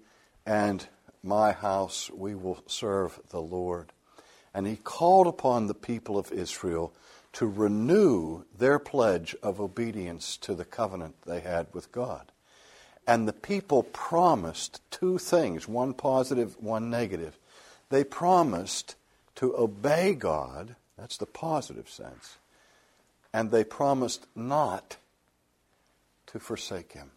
and 0.46 0.88
my 1.22 1.52
house, 1.52 2.10
we 2.10 2.34
will 2.34 2.64
serve 2.66 3.20
the 3.30 3.42
Lord. 3.42 3.92
And 4.54 4.66
he 4.66 4.78
called 4.78 5.28
upon 5.28 5.68
the 5.68 5.76
people 5.76 6.18
of 6.18 6.32
Israel 6.32 6.94
to 7.34 7.46
renew 7.46 8.44
their 8.58 8.80
pledge 8.80 9.36
of 9.44 9.62
obedience 9.62 10.38
to 10.38 10.56
the 10.56 10.66
covenant 10.66 11.16
they 11.26 11.42
had 11.42 11.68
with 11.74 11.92
God. 11.92 12.32
And 13.06 13.28
the 13.28 13.34
people 13.34 13.84
promised 13.84 14.82
two 14.92 15.18
things 15.18 15.68
one 15.68 15.94
positive, 15.94 16.56
one 16.60 16.90
negative. 16.90 17.39
They 17.90 18.04
promised 18.04 18.96
to 19.36 19.56
obey 19.58 20.14
God, 20.14 20.76
that's 20.98 21.18
the 21.18 21.26
positive 21.26 21.90
sense, 21.90 22.38
and 23.34 23.52
they 23.52 23.64
promised 23.64 24.28
not 24.36 24.98
to 26.28 26.40
forsake 26.40 26.94
Him. 26.94 27.12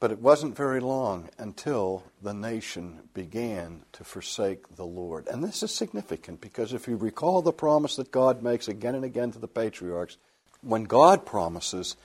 But 0.00 0.10
it 0.10 0.18
wasn't 0.18 0.56
very 0.56 0.80
long 0.80 1.28
until 1.38 2.02
the 2.20 2.34
nation 2.34 3.08
began 3.14 3.82
to 3.92 4.02
forsake 4.02 4.74
the 4.74 4.84
Lord. 4.84 5.28
And 5.28 5.44
this 5.44 5.62
is 5.62 5.72
significant 5.72 6.40
because 6.40 6.72
if 6.72 6.88
you 6.88 6.96
recall 6.96 7.40
the 7.40 7.52
promise 7.52 7.96
that 7.96 8.10
God 8.10 8.42
makes 8.42 8.66
again 8.66 8.96
and 8.96 9.04
again 9.04 9.30
to 9.30 9.38
the 9.38 9.46
patriarchs, 9.46 10.16
when 10.60 10.84
God 10.84 11.24
promises 11.24 11.96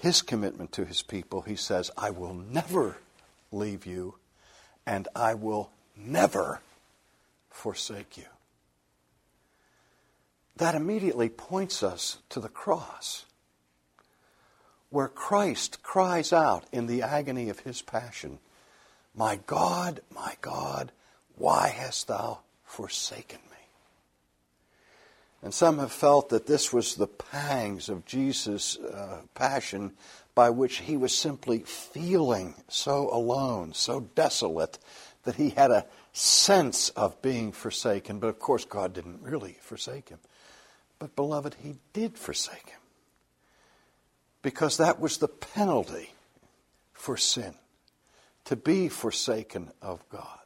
his 0.00 0.22
commitment 0.22 0.72
to 0.72 0.84
his 0.84 1.02
people, 1.02 1.42
he 1.42 1.54
says, 1.54 1.90
I 1.96 2.10
will 2.10 2.34
never 2.34 2.96
leave 3.52 3.86
you 3.86 4.16
and 4.86 5.08
I 5.14 5.34
will 5.34 5.70
never 5.96 6.60
forsake 7.50 8.16
you. 8.16 8.24
That 10.56 10.74
immediately 10.74 11.28
points 11.28 11.82
us 11.82 12.18
to 12.30 12.40
the 12.40 12.48
cross 12.48 13.26
where 14.90 15.08
Christ 15.08 15.82
cries 15.82 16.32
out 16.32 16.64
in 16.72 16.86
the 16.86 17.02
agony 17.02 17.48
of 17.48 17.60
his 17.60 17.82
passion, 17.82 18.38
My 19.14 19.40
God, 19.46 20.00
my 20.14 20.36
God, 20.40 20.92
why 21.36 21.68
hast 21.68 22.08
thou 22.08 22.38
forsaken 22.64 23.40
me? 23.50 23.56
And 25.42 25.52
some 25.52 25.78
have 25.78 25.92
felt 25.92 26.30
that 26.30 26.46
this 26.46 26.72
was 26.72 26.94
the 26.94 27.06
pangs 27.06 27.88
of 27.88 28.06
Jesus' 28.06 28.78
uh, 28.78 29.20
passion 29.34 29.92
by 30.36 30.50
which 30.50 30.76
he 30.76 30.96
was 30.96 31.16
simply 31.16 31.60
feeling 31.60 32.54
so 32.68 33.08
alone, 33.10 33.72
so 33.72 34.00
desolate, 34.14 34.78
that 35.24 35.34
he 35.34 35.50
had 35.50 35.70
a 35.70 35.86
sense 36.12 36.90
of 36.90 37.20
being 37.22 37.50
forsaken. 37.50 38.20
But 38.20 38.28
of 38.28 38.38
course, 38.38 38.66
God 38.66 38.92
didn't 38.92 39.22
really 39.22 39.56
forsake 39.60 40.10
him. 40.10 40.18
But, 40.98 41.16
beloved, 41.16 41.56
he 41.62 41.76
did 41.92 42.18
forsake 42.18 42.68
him 42.68 42.80
because 44.42 44.76
that 44.76 45.00
was 45.00 45.18
the 45.18 45.28
penalty 45.28 46.10
for 46.92 47.16
sin 47.16 47.54
to 48.44 48.56
be 48.56 48.88
forsaken 48.88 49.72
of 49.82 50.08
God. 50.10 50.38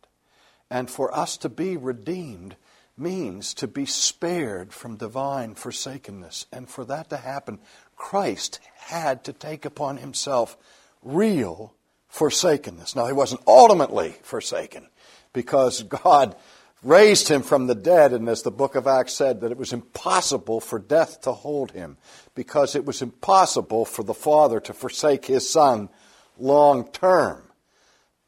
And 0.70 0.88
for 0.88 1.14
us 1.14 1.36
to 1.38 1.48
be 1.48 1.76
redeemed 1.76 2.54
means 2.96 3.54
to 3.54 3.66
be 3.66 3.86
spared 3.86 4.72
from 4.72 4.96
divine 4.96 5.54
forsakenness. 5.54 6.46
And 6.52 6.68
for 6.68 6.84
that 6.84 7.10
to 7.10 7.16
happen, 7.16 7.58
Christ 8.00 8.60
had 8.78 9.22
to 9.24 9.32
take 9.32 9.66
upon 9.66 9.98
himself 9.98 10.56
real 11.02 11.74
forsakenness. 12.08 12.96
Now, 12.96 13.06
he 13.06 13.12
wasn't 13.12 13.42
ultimately 13.46 14.16
forsaken 14.22 14.88
because 15.34 15.82
God 15.82 16.34
raised 16.82 17.28
him 17.28 17.42
from 17.42 17.66
the 17.66 17.74
dead, 17.74 18.14
and 18.14 18.26
as 18.26 18.42
the 18.42 18.50
book 18.50 18.74
of 18.74 18.86
Acts 18.86 19.12
said, 19.12 19.42
that 19.42 19.52
it 19.52 19.58
was 19.58 19.74
impossible 19.74 20.60
for 20.60 20.78
death 20.78 21.20
to 21.20 21.32
hold 21.32 21.72
him, 21.72 21.98
because 22.34 22.74
it 22.74 22.86
was 22.86 23.02
impossible 23.02 23.84
for 23.84 24.02
the 24.02 24.14
Father 24.14 24.60
to 24.60 24.72
forsake 24.72 25.26
his 25.26 25.48
Son 25.48 25.90
long 26.38 26.88
term. 26.88 27.42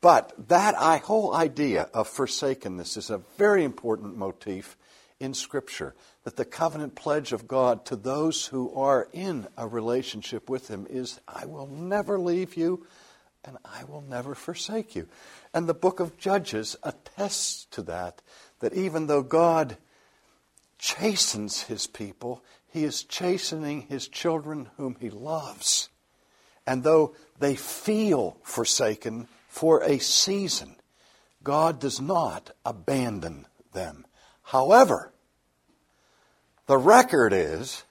But 0.02 0.34
that 0.48 0.74
whole 1.02 1.34
idea 1.34 1.88
of 1.94 2.08
forsakenness 2.08 2.98
is 2.98 3.08
a 3.08 3.22
very 3.38 3.64
important 3.64 4.18
motif 4.18 4.76
in 5.22 5.34
Scripture. 5.34 5.94
That 6.24 6.36
the 6.36 6.44
covenant 6.44 6.94
pledge 6.94 7.32
of 7.32 7.48
God 7.48 7.84
to 7.86 7.96
those 7.96 8.46
who 8.46 8.74
are 8.74 9.08
in 9.12 9.46
a 9.56 9.66
relationship 9.66 10.50
with 10.50 10.68
Him 10.68 10.86
is, 10.90 11.20
I 11.26 11.46
will 11.46 11.68
never 11.68 12.18
leave 12.18 12.56
you 12.56 12.86
and 13.44 13.56
I 13.64 13.84
will 13.84 14.02
never 14.02 14.34
forsake 14.34 14.94
you. 14.94 15.08
And 15.54 15.68
the 15.68 15.74
book 15.74 16.00
of 16.00 16.16
Judges 16.16 16.76
attests 16.82 17.66
to 17.72 17.82
that, 17.82 18.22
that 18.60 18.74
even 18.74 19.06
though 19.06 19.22
God 19.22 19.76
chastens 20.78 21.62
his 21.62 21.86
people, 21.86 22.42
He 22.72 22.84
is 22.84 23.04
chastening 23.04 23.82
his 23.82 24.08
children 24.08 24.70
whom 24.76 24.96
he 25.00 25.10
loves. 25.10 25.88
And 26.66 26.82
though 26.82 27.14
they 27.38 27.56
feel 27.56 28.38
forsaken 28.42 29.28
for 29.48 29.82
a 29.82 29.98
season, 29.98 30.76
God 31.42 31.80
does 31.80 32.00
not 32.00 32.52
abandon 32.64 33.46
them. 33.72 34.06
However, 34.42 35.11
the 36.66 36.78
record 36.78 37.32
is 37.32 37.84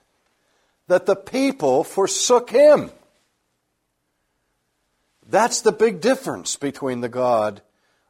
that 0.88 1.06
the 1.06 1.16
people 1.16 1.84
forsook 1.84 2.50
him. 2.50 2.90
That's 5.28 5.60
the 5.60 5.72
big 5.72 6.00
difference 6.00 6.56
between 6.56 7.00
the 7.00 7.08
God 7.08 7.62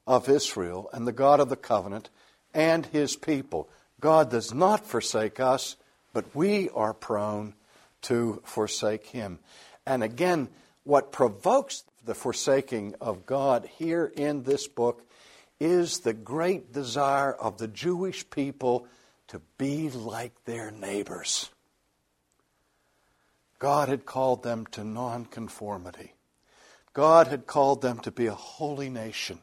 of 0.07 0.29
Israel 0.29 0.89
and 0.93 1.07
the 1.07 1.13
God 1.13 1.41
of 1.41 1.49
the 1.49 1.57
covenant 1.57 2.11
and 2.55 2.87
his 2.87 3.17
people. 3.17 3.69
God 4.01 4.31
does 4.31 4.53
not 4.53 4.87
forsake 4.87 5.39
us, 5.39 5.77
but 6.13 6.35
we 6.35 6.69
are 6.71 6.95
prone 6.95 7.55
to 8.03 8.43
forsake 8.45 9.07
him. 9.07 9.39
And 9.87 10.03
again, 10.03 10.49
what 10.85 11.13
provokes 11.13 11.85
the 12.05 12.15
forsaking 12.15 12.95
of 13.01 13.27
God 13.27 13.69
here 13.79 14.13
in 14.17 14.43
this 14.43 14.67
book 14.67 15.07
is 15.61 16.01
the 16.01 16.13
great 16.13 16.73
desire 16.73 17.33
of 17.33 17.59
the 17.59 17.69
Jewish 17.69 18.29
people 18.29 18.89
to 19.33 19.41
be 19.57 19.89
like 19.89 20.45
their 20.45 20.71
neighbors. 20.71 21.49
God 23.59 23.89
had 23.89 24.05
called 24.05 24.43
them 24.43 24.67
to 24.73 24.85
nonconformity. 24.85 26.13
God 26.93 27.29
had 27.29 27.47
called 27.47 27.81
them 27.81 27.99
to 28.01 28.11
be 28.11 28.27
a 28.27 28.35
holy 28.35 28.91
nation. 28.91 29.39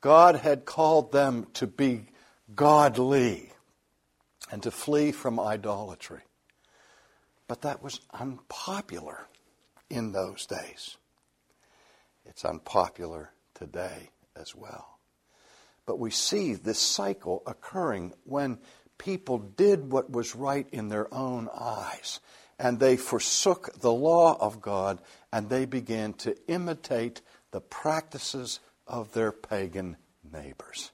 God 0.00 0.34
had 0.34 0.64
called 0.64 1.12
them 1.12 1.46
to 1.54 1.68
be 1.68 2.06
godly 2.52 3.52
and 4.50 4.60
to 4.64 4.72
flee 4.72 5.12
from 5.12 5.38
idolatry. 5.38 6.22
But 7.46 7.62
that 7.62 7.84
was 7.84 8.00
unpopular 8.12 9.28
in 9.88 10.10
those 10.10 10.46
days. 10.46 10.96
It's 12.24 12.44
unpopular 12.44 13.30
today 13.54 14.10
as 14.34 14.56
well. 14.56 14.98
But 15.86 15.98
we 15.98 16.10
see 16.10 16.54
this 16.54 16.78
cycle 16.78 17.42
occurring 17.46 18.14
when 18.24 18.58
people 19.00 19.38
did 19.38 19.90
what 19.90 20.10
was 20.10 20.36
right 20.36 20.66
in 20.72 20.88
their 20.88 21.12
own 21.12 21.48
eyes 21.58 22.20
and 22.58 22.78
they 22.78 22.98
forsook 22.98 23.80
the 23.80 23.92
law 23.92 24.36
of 24.38 24.60
God 24.60 25.00
and 25.32 25.48
they 25.48 25.64
began 25.64 26.12
to 26.12 26.36
imitate 26.46 27.22
the 27.50 27.62
practices 27.62 28.60
of 28.86 29.12
their 29.12 29.32
pagan 29.32 29.96
neighbors. 30.30 30.90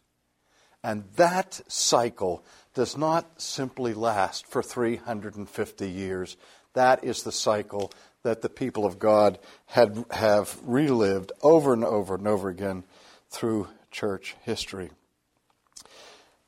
And 0.85 1.03
that 1.17 1.61
cycle 1.67 2.45
does 2.75 2.97
not 2.97 3.43
simply 3.43 3.93
last 3.93 4.47
for 4.47 4.63
350 4.63 5.91
years. 5.91 6.37
That 6.75 7.03
is 7.03 7.25
the 7.25 7.33
cycle 7.33 7.91
that 8.23 8.41
the 8.41 8.49
people 8.49 8.87
of 8.87 9.01
God 9.01 9.41
had, 9.67 10.05
have 10.13 10.57
relived 10.63 11.33
over 11.43 11.73
and 11.73 11.85
over 11.85 12.15
and 12.15 12.29
over 12.29 12.49
again 12.49 12.85
through 13.31 13.67
church 13.91 14.37
history. 14.43 14.91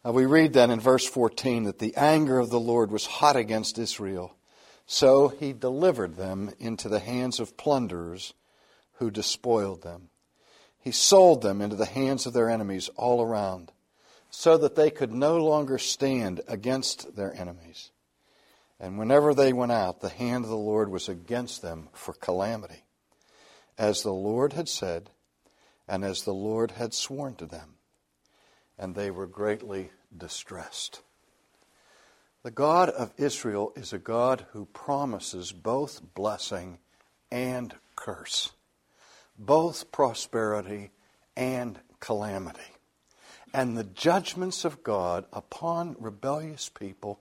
Now 0.04 0.12
we 0.12 0.26
read 0.26 0.52
then 0.52 0.70
in 0.70 0.80
verse 0.80 1.06
14 1.06 1.64
that 1.64 1.78
the 1.78 1.96
anger 1.96 2.38
of 2.38 2.50
the 2.50 2.60
Lord 2.60 2.90
was 2.90 3.06
hot 3.06 3.36
against 3.36 3.78
Israel 3.78 4.38
so 4.90 5.28
he 5.28 5.52
delivered 5.52 6.16
them 6.16 6.50
into 6.58 6.88
the 6.88 6.98
hands 6.98 7.38
of 7.38 7.58
plunderers 7.58 8.32
who 8.94 9.10
despoiled 9.10 9.82
them. 9.82 10.08
He 10.80 10.92
sold 10.92 11.42
them 11.42 11.60
into 11.60 11.76
the 11.76 11.84
hands 11.84 12.24
of 12.24 12.32
their 12.32 12.48
enemies 12.48 12.88
all 12.96 13.20
around, 13.20 13.70
so 14.30 14.56
that 14.56 14.76
they 14.76 14.90
could 14.90 15.12
no 15.12 15.36
longer 15.44 15.76
stand 15.76 16.40
against 16.48 17.16
their 17.16 17.34
enemies. 17.38 17.90
And 18.80 18.98
whenever 18.98 19.34
they 19.34 19.52
went 19.52 19.72
out, 19.72 20.00
the 20.00 20.08
hand 20.08 20.44
of 20.44 20.50
the 20.50 20.56
Lord 20.56 20.90
was 20.90 21.06
against 21.06 21.60
them 21.60 21.90
for 21.92 22.14
calamity, 22.14 22.84
as 23.76 24.02
the 24.02 24.12
Lord 24.12 24.54
had 24.54 24.70
said, 24.70 25.10
and 25.86 26.02
as 26.02 26.22
the 26.22 26.32
Lord 26.32 26.72
had 26.72 26.94
sworn 26.94 27.34
to 27.34 27.46
them. 27.46 27.74
And 28.78 28.94
they 28.94 29.10
were 29.10 29.26
greatly 29.26 29.90
distressed. 30.16 31.02
The 32.44 32.50
God 32.50 32.88
of 32.90 33.12
Israel 33.16 33.72
is 33.74 33.92
a 33.92 33.98
God 33.98 34.46
who 34.52 34.66
promises 34.66 35.52
both 35.52 36.14
blessing 36.14 36.78
and 37.30 37.74
curse, 37.96 38.52
both 39.38 39.90
prosperity 39.90 40.90
and 41.36 41.78
calamity. 42.00 42.60
And 43.52 43.76
the 43.76 43.84
judgments 43.84 44.64
of 44.64 44.82
God 44.82 45.24
upon 45.32 45.96
rebellious 45.98 46.68
people 46.68 47.18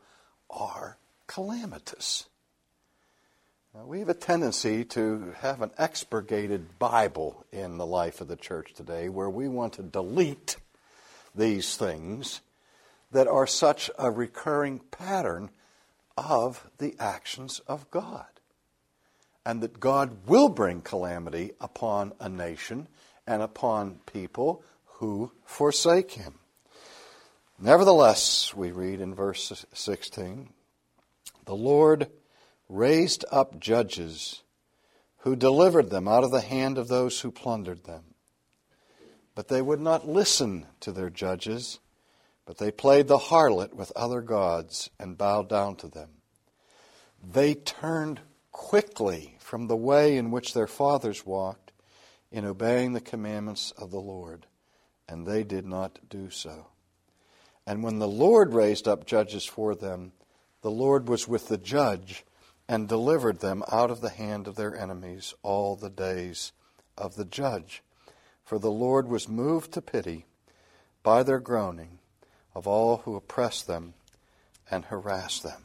are 0.50 0.98
calamitous. 1.28 2.28
Now, 3.74 3.86
we 3.86 4.00
have 4.00 4.10
a 4.10 4.14
tendency 4.14 4.84
to 4.86 5.34
have 5.40 5.62
an 5.62 5.72
expurgated 5.78 6.80
Bible 6.80 7.46
in 7.52 7.78
the 7.78 7.86
life 7.86 8.22
of 8.22 8.28
the 8.28 8.36
church 8.36 8.74
today 8.74 9.10
where 9.10 9.30
we 9.30 9.48
want 9.48 9.74
to 9.74 9.84
delete 9.84 10.58
these 11.38 11.78
things 11.78 12.42
that 13.12 13.28
are 13.28 13.48
such 13.48 13.90
a 13.98 14.12
recurring 14.12 14.80
pattern 14.92 15.50
of 16.18 16.70
the 16.78 16.96
actions 17.00 17.60
of 17.68 17.90
God. 17.92 18.26
And 19.46 19.62
that 19.62 19.80
God 19.80 20.28
will 20.28 20.50
bring 20.50 20.82
calamity 20.82 21.52
upon 21.62 22.14
a 22.20 22.28
nation 22.28 22.88
and 23.26 23.42
upon 23.42 24.00
people 24.06 24.64
who 24.86 25.32
forsake 25.46 26.12
Him. 26.12 26.40
Nevertheless, 27.60 28.54
we 28.54 28.72
read 28.72 29.00
in 29.00 29.16
verse 29.16 29.66
16, 29.74 30.50
the 31.46 31.56
Lord 31.56 32.10
raised 32.68 33.24
up 33.32 33.60
judges 33.60 34.44
who 35.20 35.36
delivered 35.36 35.90
them 35.90 36.08
out 36.08 36.24
of 36.24 36.32
the 36.32 36.42
hand 36.42 36.78
of 36.78 36.88
those 36.88 37.22
who 37.22 37.32
plundered 37.32 37.86
them. 37.86 38.04
But 39.38 39.48
they 39.48 39.62
would 39.62 39.80
not 39.80 40.06
listen 40.06 40.66
to 40.82 40.92
their 40.92 41.10
judges 41.10 41.80
but 42.48 42.58
they 42.60 42.72
played 42.72 43.10
the 43.10 43.18
harlot 43.18 43.74
with 43.74 43.92
other 43.94 44.22
gods 44.22 44.90
and 44.98 45.18
bowed 45.18 45.50
down 45.50 45.76
to 45.76 45.90
them. 45.90 46.10
They 47.22 47.54
turned 47.54 48.22
quickly 48.54 49.36
from 49.40 49.68
the 49.68 49.76
way 49.76 50.16
in 50.16 50.32
which 50.32 50.54
their 50.54 50.66
fathers 50.66 51.26
walked 51.26 51.74
in 52.32 52.46
obeying 52.46 52.94
the 52.94 53.02
commandments 53.02 53.72
of 53.72 53.92
the 53.92 54.00
Lord, 54.00 54.48
and 55.10 55.28
they 55.28 55.44
did 55.44 55.66
not 55.66 56.00
do 56.10 56.30
so. 56.30 56.68
And 57.66 57.84
when 57.84 58.00
the 58.00 58.08
Lord 58.08 58.54
raised 58.54 58.88
up 58.88 59.06
judges 59.06 59.44
for 59.44 59.76
them, 59.76 60.14
the 60.62 60.72
Lord 60.72 61.10
was 61.10 61.28
with 61.28 61.50
the 61.50 61.58
judge 61.58 62.24
and 62.70 62.88
delivered 62.88 63.42
them 63.42 63.62
out 63.70 63.92
of 63.92 64.00
the 64.00 64.10
hand 64.10 64.48
of 64.48 64.56
their 64.56 64.76
enemies 64.76 65.34
all 65.44 65.76
the 65.76 65.90
days 65.90 66.54
of 66.98 67.16
the 67.16 67.26
judge. 67.26 67.84
For 68.48 68.60
the 68.60 68.72
Lord 68.72 69.10
was 69.10 69.28
moved 69.28 69.74
to 69.74 69.82
pity 69.82 70.26
by 71.04 71.22
their 71.22 71.38
groaning 71.38 72.00
of 72.56 72.66
all 72.66 73.00
who 73.00 73.18
oppress 73.18 73.62
them 73.62 73.94
and 74.72 74.86
harass 74.86 75.42
them. 75.42 75.64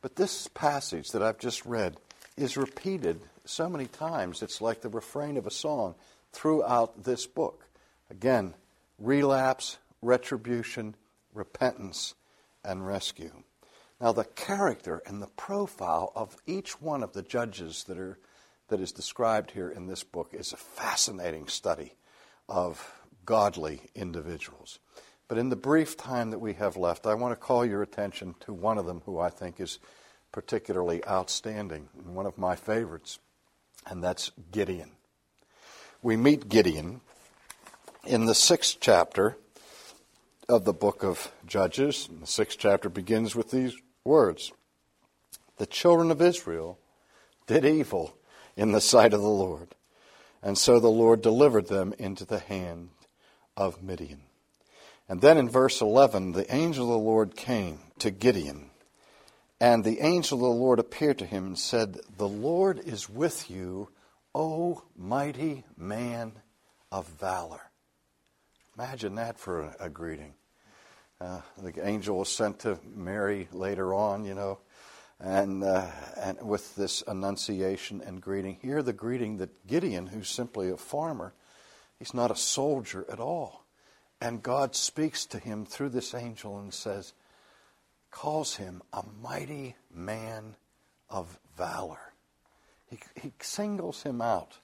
But 0.00 0.14
this 0.14 0.46
passage 0.46 1.10
that 1.10 1.24
I've 1.24 1.40
just 1.40 1.66
read 1.66 1.96
is 2.36 2.56
repeated 2.56 3.20
so 3.44 3.68
many 3.68 3.86
times, 3.86 4.42
it's 4.42 4.60
like 4.60 4.80
the 4.80 4.88
refrain 4.88 5.36
of 5.36 5.44
a 5.44 5.50
song 5.50 5.96
throughout 6.32 7.02
this 7.02 7.26
book. 7.26 7.66
Again, 8.08 8.54
relapse, 9.00 9.78
retribution, 10.02 10.94
repentance, 11.34 12.14
and 12.64 12.86
rescue. 12.86 13.42
Now, 14.00 14.12
the 14.12 14.22
character 14.22 15.02
and 15.04 15.20
the 15.20 15.26
profile 15.26 16.12
of 16.14 16.36
each 16.46 16.80
one 16.80 17.02
of 17.02 17.12
the 17.12 17.22
judges 17.22 17.82
that, 17.88 17.98
are, 17.98 18.20
that 18.72 18.80
is 18.80 18.90
described 18.90 19.50
here 19.50 19.68
in 19.68 19.86
this 19.86 20.02
book 20.02 20.30
is 20.32 20.50
a 20.50 20.56
fascinating 20.56 21.46
study 21.46 21.92
of 22.48 23.02
godly 23.26 23.82
individuals. 23.94 24.78
But 25.28 25.36
in 25.36 25.50
the 25.50 25.56
brief 25.56 25.94
time 25.94 26.30
that 26.30 26.38
we 26.38 26.54
have 26.54 26.78
left, 26.78 27.06
I 27.06 27.12
want 27.12 27.32
to 27.32 27.36
call 27.36 27.66
your 27.66 27.82
attention 27.82 28.34
to 28.40 28.54
one 28.54 28.78
of 28.78 28.86
them 28.86 29.02
who 29.04 29.18
I 29.18 29.28
think 29.28 29.60
is 29.60 29.78
particularly 30.32 31.06
outstanding 31.06 31.90
and 31.98 32.14
one 32.14 32.24
of 32.24 32.38
my 32.38 32.56
favorites, 32.56 33.18
and 33.86 34.02
that's 34.02 34.32
Gideon. 34.50 34.92
We 36.00 36.16
meet 36.16 36.48
Gideon 36.48 37.02
in 38.06 38.24
the 38.24 38.34
sixth 38.34 38.78
chapter 38.80 39.36
of 40.48 40.64
the 40.64 40.72
book 40.72 41.04
of 41.04 41.30
Judges. 41.44 42.08
And 42.08 42.22
The 42.22 42.26
sixth 42.26 42.56
chapter 42.58 42.88
begins 42.88 43.36
with 43.36 43.50
these 43.50 43.76
words 44.02 44.50
The 45.58 45.66
children 45.66 46.10
of 46.10 46.22
Israel 46.22 46.78
did 47.46 47.66
evil 47.66 48.16
in 48.56 48.72
the 48.72 48.80
sight 48.80 49.12
of 49.12 49.20
the 49.20 49.28
Lord, 49.28 49.74
and 50.42 50.58
so 50.58 50.80
the 50.80 50.88
Lord 50.88 51.22
delivered 51.22 51.68
them 51.68 51.94
into 51.98 52.24
the 52.24 52.40
hand 52.40 52.90
of 53.56 53.82
Midian. 53.82 54.22
And 55.08 55.20
then 55.20 55.36
in 55.36 55.48
verse 55.48 55.80
11, 55.80 56.32
the 56.32 56.52
angel 56.54 56.84
of 56.84 56.90
the 56.90 56.98
Lord 56.98 57.36
came 57.36 57.80
to 57.98 58.10
Gideon. 58.10 58.70
And 59.60 59.84
the 59.84 60.00
angel 60.00 60.38
of 60.38 60.42
the 60.42 60.60
Lord 60.60 60.78
appeared 60.78 61.18
to 61.18 61.26
him 61.26 61.46
and 61.46 61.58
said, 61.58 62.00
The 62.16 62.28
Lord 62.28 62.78
is 62.78 63.08
with 63.08 63.50
you, 63.50 63.90
O 64.34 64.82
mighty 64.96 65.64
man 65.76 66.32
of 66.90 67.06
valor. 67.06 67.60
Imagine 68.76 69.16
that 69.16 69.38
for 69.38 69.62
a, 69.62 69.76
a 69.80 69.90
greeting. 69.90 70.34
Uh, 71.20 71.40
the 71.62 71.86
angel 71.86 72.18
was 72.18 72.28
sent 72.28 72.60
to 72.60 72.78
Mary 72.96 73.48
later 73.52 73.94
on, 73.94 74.24
you 74.24 74.34
know, 74.34 74.58
and, 75.22 75.62
uh, 75.62 75.86
and 76.16 76.42
with 76.42 76.74
this 76.74 77.02
annunciation 77.06 78.02
and 78.04 78.20
greeting. 78.20 78.58
Here, 78.60 78.82
the 78.82 78.92
greeting 78.92 79.36
that 79.36 79.66
Gideon, 79.66 80.08
who's 80.08 80.28
simply 80.28 80.68
a 80.68 80.76
farmer, 80.76 81.32
he's 81.98 82.12
not 82.12 82.32
a 82.32 82.36
soldier 82.36 83.06
at 83.10 83.20
all. 83.20 83.64
And 84.20 84.42
God 84.42 84.74
speaks 84.74 85.24
to 85.26 85.38
him 85.38 85.64
through 85.64 85.90
this 85.90 86.12
angel 86.12 86.58
and 86.58 86.74
says, 86.74 87.12
calls 88.10 88.56
him 88.56 88.82
a 88.92 89.04
mighty 89.22 89.76
man 89.94 90.56
of 91.08 91.38
valor. 91.56 92.12
He, 92.90 92.98
he 93.20 93.32
singles 93.40 94.02
him 94.02 94.20
out 94.20 94.58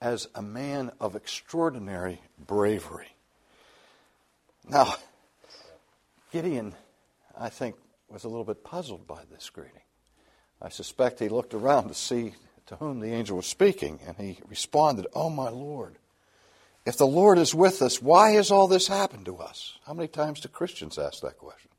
as 0.00 0.28
a 0.34 0.42
man 0.42 0.92
of 1.00 1.16
extraordinary 1.16 2.20
bravery. 2.38 3.08
Now, 4.68 4.94
Gideon, 6.32 6.74
I 7.36 7.48
think, 7.48 7.76
was 8.08 8.24
a 8.24 8.28
little 8.28 8.44
bit 8.44 8.62
puzzled 8.62 9.06
by 9.06 9.22
this 9.30 9.50
greeting. 9.50 9.82
I 10.60 10.68
suspect 10.68 11.20
he 11.20 11.28
looked 11.28 11.54
around 11.54 11.88
to 11.88 11.94
see 11.94 12.34
to 12.66 12.76
whom 12.76 13.00
the 13.00 13.12
angel 13.12 13.36
was 13.36 13.46
speaking, 13.46 14.00
and 14.06 14.16
he 14.16 14.40
responded, 14.48 15.06
Oh, 15.14 15.30
my 15.30 15.48
Lord, 15.48 15.96
if 16.84 16.96
the 16.96 17.06
Lord 17.06 17.38
is 17.38 17.54
with 17.54 17.82
us, 17.82 18.02
why 18.02 18.30
has 18.32 18.50
all 18.50 18.68
this 18.68 18.88
happened 18.88 19.26
to 19.26 19.38
us? 19.38 19.78
How 19.86 19.94
many 19.94 20.08
times 20.08 20.40
do 20.40 20.48
Christians 20.48 20.98
ask 20.98 21.20
that 21.22 21.38
question? 21.38 21.70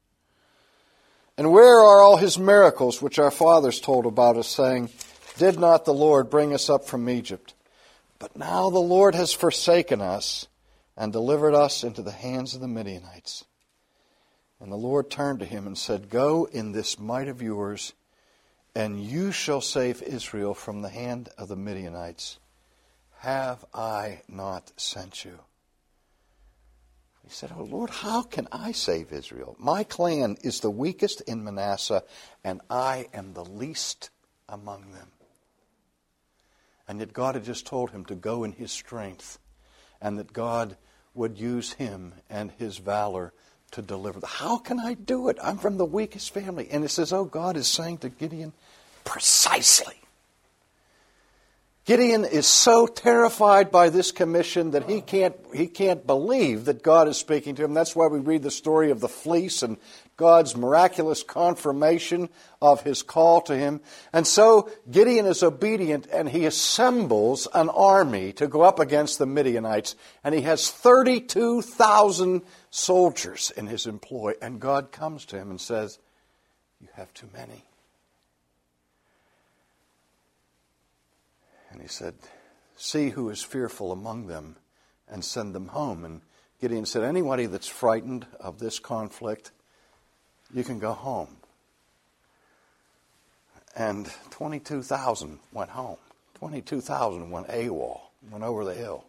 And 1.37 1.51
where 1.51 1.79
are 1.79 2.01
all 2.01 2.17
his 2.17 2.39
miracles 2.39 3.01
which 3.01 3.19
our 3.19 3.31
fathers 3.31 3.79
told 3.79 4.05
about 4.05 4.37
us, 4.37 4.47
saying, 4.47 4.89
Did 5.37 5.59
not 5.59 5.85
the 5.85 5.93
Lord 5.93 6.29
bring 6.29 6.53
us 6.53 6.69
up 6.69 6.85
from 6.85 7.09
Egypt? 7.09 7.53
But 8.19 8.35
now 8.35 8.69
the 8.69 8.79
Lord 8.79 9.13
has 9.13 9.31
forsaken 9.33 10.01
us 10.01 10.47
and 10.95 11.13
delivered 11.13 11.53
us 11.53 11.83
into 11.83 12.01
the 12.01 12.11
hands 12.11 12.55
of 12.55 12.61
the 12.61 12.67
Midianites. 12.67 13.45
And 14.59 14.71
the 14.71 14.77
Lord 14.77 15.11
turned 15.11 15.39
to 15.39 15.45
him 15.45 15.67
and 15.67 15.77
said, 15.77 16.09
Go 16.09 16.49
in 16.51 16.71
this 16.71 16.97
might 16.97 17.27
of 17.27 17.41
yours, 17.41 17.93
and 18.77 19.03
you 19.03 19.31
shall 19.31 19.59
save 19.59 20.03
Israel 20.03 20.53
from 20.53 20.83
the 20.83 20.89
hand 20.89 21.29
of 21.35 21.47
the 21.47 21.55
Midianites. 21.55 22.37
Have 23.21 23.65
I 23.73 24.21
not 24.27 24.71
sent 24.79 25.25
you? 25.25 25.39
He 27.23 27.31
said, 27.31 27.51
Oh 27.57 27.63
Lord, 27.63 27.89
how 27.89 28.21
can 28.21 28.47
I 28.51 28.73
save 28.73 29.11
Israel? 29.11 29.55
My 29.57 29.83
clan 29.83 30.37
is 30.43 30.59
the 30.59 30.69
weakest 30.69 31.21
in 31.21 31.43
Manasseh, 31.43 32.03
and 32.43 32.61
I 32.69 33.07
am 33.15 33.33
the 33.33 33.43
least 33.43 34.11
among 34.47 34.91
them. 34.91 35.07
And 36.87 36.99
yet 36.99 37.13
God 37.13 37.33
had 37.33 37.45
just 37.45 37.65
told 37.65 37.89
him 37.89 38.05
to 38.05 38.13
go 38.13 38.43
in 38.43 38.51
his 38.51 38.71
strength, 38.71 39.39
and 39.99 40.19
that 40.19 40.33
God 40.33 40.77
would 41.15 41.39
use 41.39 41.73
him 41.73 42.13
and 42.29 42.51
his 42.51 42.77
valor 42.77 43.33
to 43.71 43.81
deliver. 43.81 44.19
How 44.25 44.57
can 44.57 44.79
I 44.79 44.93
do 44.93 45.29
it? 45.29 45.37
I'm 45.43 45.57
from 45.57 45.77
the 45.77 45.85
weakest 45.85 46.31
family. 46.31 46.67
And 46.69 46.85
it 46.85 46.89
says, 46.89 47.11
Oh, 47.11 47.25
God 47.25 47.57
is 47.57 47.67
saying 47.67 47.99
to 47.99 48.09
Gideon, 48.09 48.53
precisely. 49.07 49.95
Gideon 51.85 52.25
is 52.25 52.45
so 52.45 52.85
terrified 52.85 53.71
by 53.71 53.87
this 53.89 54.11
commission 54.11 54.71
that 54.71 54.89
he 54.89 54.99
can't, 54.99 55.33
he 55.55 55.67
can't 55.67 56.05
believe 56.05 56.65
that 56.65 56.83
God 56.83 57.07
is 57.07 57.15
speaking 57.15 57.55
to 57.55 57.63
him. 57.63 57.73
That's 57.73 57.95
why 57.95 58.07
we 58.07 58.19
read 58.19 58.43
the 58.43 58.51
story 58.51 58.91
of 58.91 58.99
the 58.99 59.07
fleece 59.07 59.63
and 59.63 59.77
God's 60.17 60.57
miraculous 60.57 61.23
confirmation 61.23 62.27
of 62.61 62.81
his 62.81 63.03
call 63.03 63.39
to 63.43 63.55
him. 63.55 63.79
And 64.11 64.27
so 64.27 64.69
Gideon 64.91 65.25
is 65.25 65.41
obedient 65.41 66.07
and 66.11 66.27
he 66.27 66.45
assembles 66.45 67.47
an 67.53 67.69
army 67.69 68.33
to 68.33 68.49
go 68.49 68.63
up 68.63 68.81
against 68.81 69.19
the 69.19 69.25
Midianites. 69.25 69.95
And 70.25 70.35
he 70.35 70.41
has 70.41 70.69
32,000 70.69 72.41
soldiers 72.69 73.53
in 73.55 73.67
his 73.67 73.87
employ. 73.87 74.33
And 74.41 74.59
God 74.59 74.91
comes 74.91 75.23
to 75.27 75.37
him 75.37 75.49
and 75.49 75.61
says, 75.61 75.99
You 76.81 76.89
have 76.95 77.13
too 77.13 77.29
many. 77.33 77.63
And 81.77 81.83
he 81.83 81.93
said, 81.93 82.15
See 82.75 83.09
who 83.09 83.29
is 83.29 83.43
fearful 83.43 83.91
among 83.91 84.25
them 84.25 84.55
and 85.07 85.23
send 85.23 85.53
them 85.53 85.67
home. 85.67 86.05
And 86.05 86.21
Gideon 86.59 86.87
said, 86.87 87.03
Anybody 87.03 87.45
that's 87.45 87.67
frightened 87.67 88.25
of 88.39 88.57
this 88.57 88.79
conflict, 88.79 89.51
you 90.51 90.63
can 90.63 90.79
go 90.79 90.93
home. 90.93 91.37
And 93.75 94.11
22,000 94.31 95.37
went 95.53 95.69
home. 95.69 95.99
22,000 96.39 97.29
went 97.29 97.47
AWOL, 97.47 98.01
went 98.31 98.43
over 98.43 98.65
the 98.65 98.73
hill. 98.73 99.05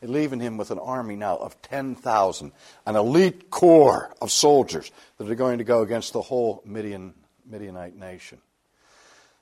Leaving 0.00 0.38
him 0.38 0.56
with 0.56 0.70
an 0.70 0.78
army 0.78 1.16
now 1.16 1.36
of 1.38 1.60
10,000, 1.62 2.52
an 2.86 2.94
elite 2.94 3.50
corps 3.50 4.14
of 4.22 4.30
soldiers 4.30 4.92
that 5.18 5.28
are 5.28 5.34
going 5.34 5.58
to 5.58 5.64
go 5.64 5.82
against 5.82 6.12
the 6.12 6.22
whole 6.22 6.62
Midian, 6.64 7.14
Midianite 7.44 7.96
nation. 7.96 8.38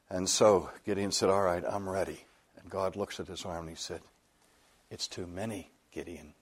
And 0.08 0.26
so 0.26 0.70
Gideon 0.86 1.12
said, 1.12 1.28
All 1.28 1.42
right, 1.42 1.62
I'm 1.68 1.86
ready. 1.86 2.24
And 2.64 2.72
God 2.72 2.96
looks 2.96 3.20
at 3.20 3.28
his 3.28 3.44
arm 3.44 3.68
and 3.68 3.76
he 3.76 3.76
said, 3.76 4.00
It's 4.90 5.06
too 5.06 5.26
many, 5.26 5.70
Gideon. 5.92 6.34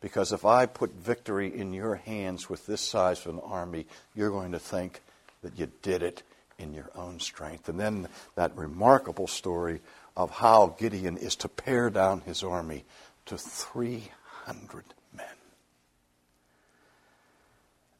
Because 0.00 0.32
if 0.32 0.44
I 0.44 0.66
put 0.66 0.92
victory 0.92 1.54
in 1.54 1.72
your 1.72 1.94
hands 1.94 2.50
with 2.50 2.66
this 2.66 2.80
size 2.80 3.24
of 3.24 3.34
an 3.34 3.40
army, 3.44 3.86
you're 4.14 4.30
going 4.30 4.52
to 4.52 4.58
think 4.58 5.00
that 5.42 5.58
you 5.58 5.70
did 5.82 6.02
it 6.02 6.22
in 6.58 6.74
your 6.74 6.90
own 6.94 7.20
strength. 7.20 7.68
And 7.68 7.78
then 7.78 8.08
that 8.34 8.56
remarkable 8.56 9.26
story 9.26 9.80
of 10.16 10.30
how 10.30 10.74
Gideon 10.78 11.16
is 11.16 11.36
to 11.36 11.48
pare 11.48 11.90
down 11.90 12.22
his 12.22 12.42
army 12.42 12.84
to 13.26 13.38
300 13.38 14.84
men. 15.14 15.26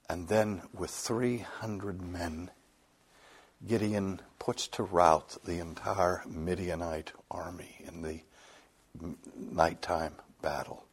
And 0.08 0.28
then 0.28 0.62
with 0.74 0.90
300 0.90 2.02
men, 2.02 2.50
Gideon 3.66 4.20
puts 4.38 4.68
to 4.68 4.82
rout 4.82 5.36
the 5.44 5.58
entire 5.58 6.22
Midianite 6.26 7.12
army 7.30 7.84
in 7.86 8.02
the 8.02 8.20
nighttime 9.36 10.14
battle. 10.42 10.84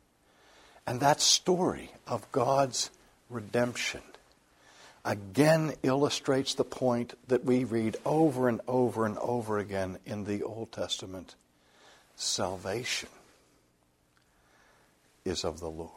And 0.85 0.99
that 0.99 1.21
story 1.21 1.91
of 2.07 2.31
God's 2.31 2.89
redemption 3.29 4.01
again 5.03 5.73
illustrates 5.83 6.53
the 6.53 6.65
point 6.65 7.13
that 7.27 7.45
we 7.45 7.63
read 7.63 7.95
over 8.05 8.49
and 8.49 8.61
over 8.67 9.05
and 9.05 9.17
over 9.19 9.57
again 9.57 9.97
in 10.05 10.25
the 10.25 10.43
Old 10.43 10.71
Testament 10.71 11.35
salvation 12.15 13.09
is 15.23 15.43
of 15.45 15.59
the 15.59 15.69
Lord. 15.69 15.96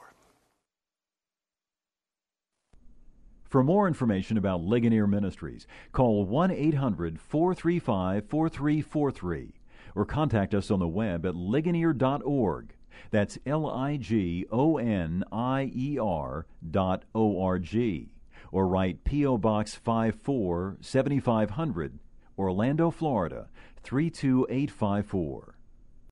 For 3.51 3.65
more 3.65 3.89
information 3.89 4.39
about 4.39 4.63
Ligonier 4.63 5.09
Ministries, 5.09 5.67
call 5.91 6.25
1 6.25 6.53
800 6.53 7.19
435 7.19 8.25
4343 8.29 9.55
or 9.97 10.05
contact 10.05 10.55
us 10.55 10.71
on 10.71 10.79
the 10.79 10.87
web 10.87 11.27
at 11.27 11.35
ligonier.org. 11.35 12.77
That's 13.11 13.39
L 13.45 13.69
I 13.69 13.97
G 13.97 14.47
O 14.53 14.79
N 14.79 15.25
I 15.33 15.69
E 15.75 15.99
R 15.99 16.47
dot 16.71 17.03
O 17.13 17.43
R 17.43 17.59
G. 17.59 18.13
Or 18.53 18.69
write 18.69 19.03
P.O. 19.03 19.37
Box 19.39 19.75
54 19.75 20.77
7500, 20.81 21.99
Orlando, 22.39 22.93
Florida 22.93 23.49
32854. 23.83 25.57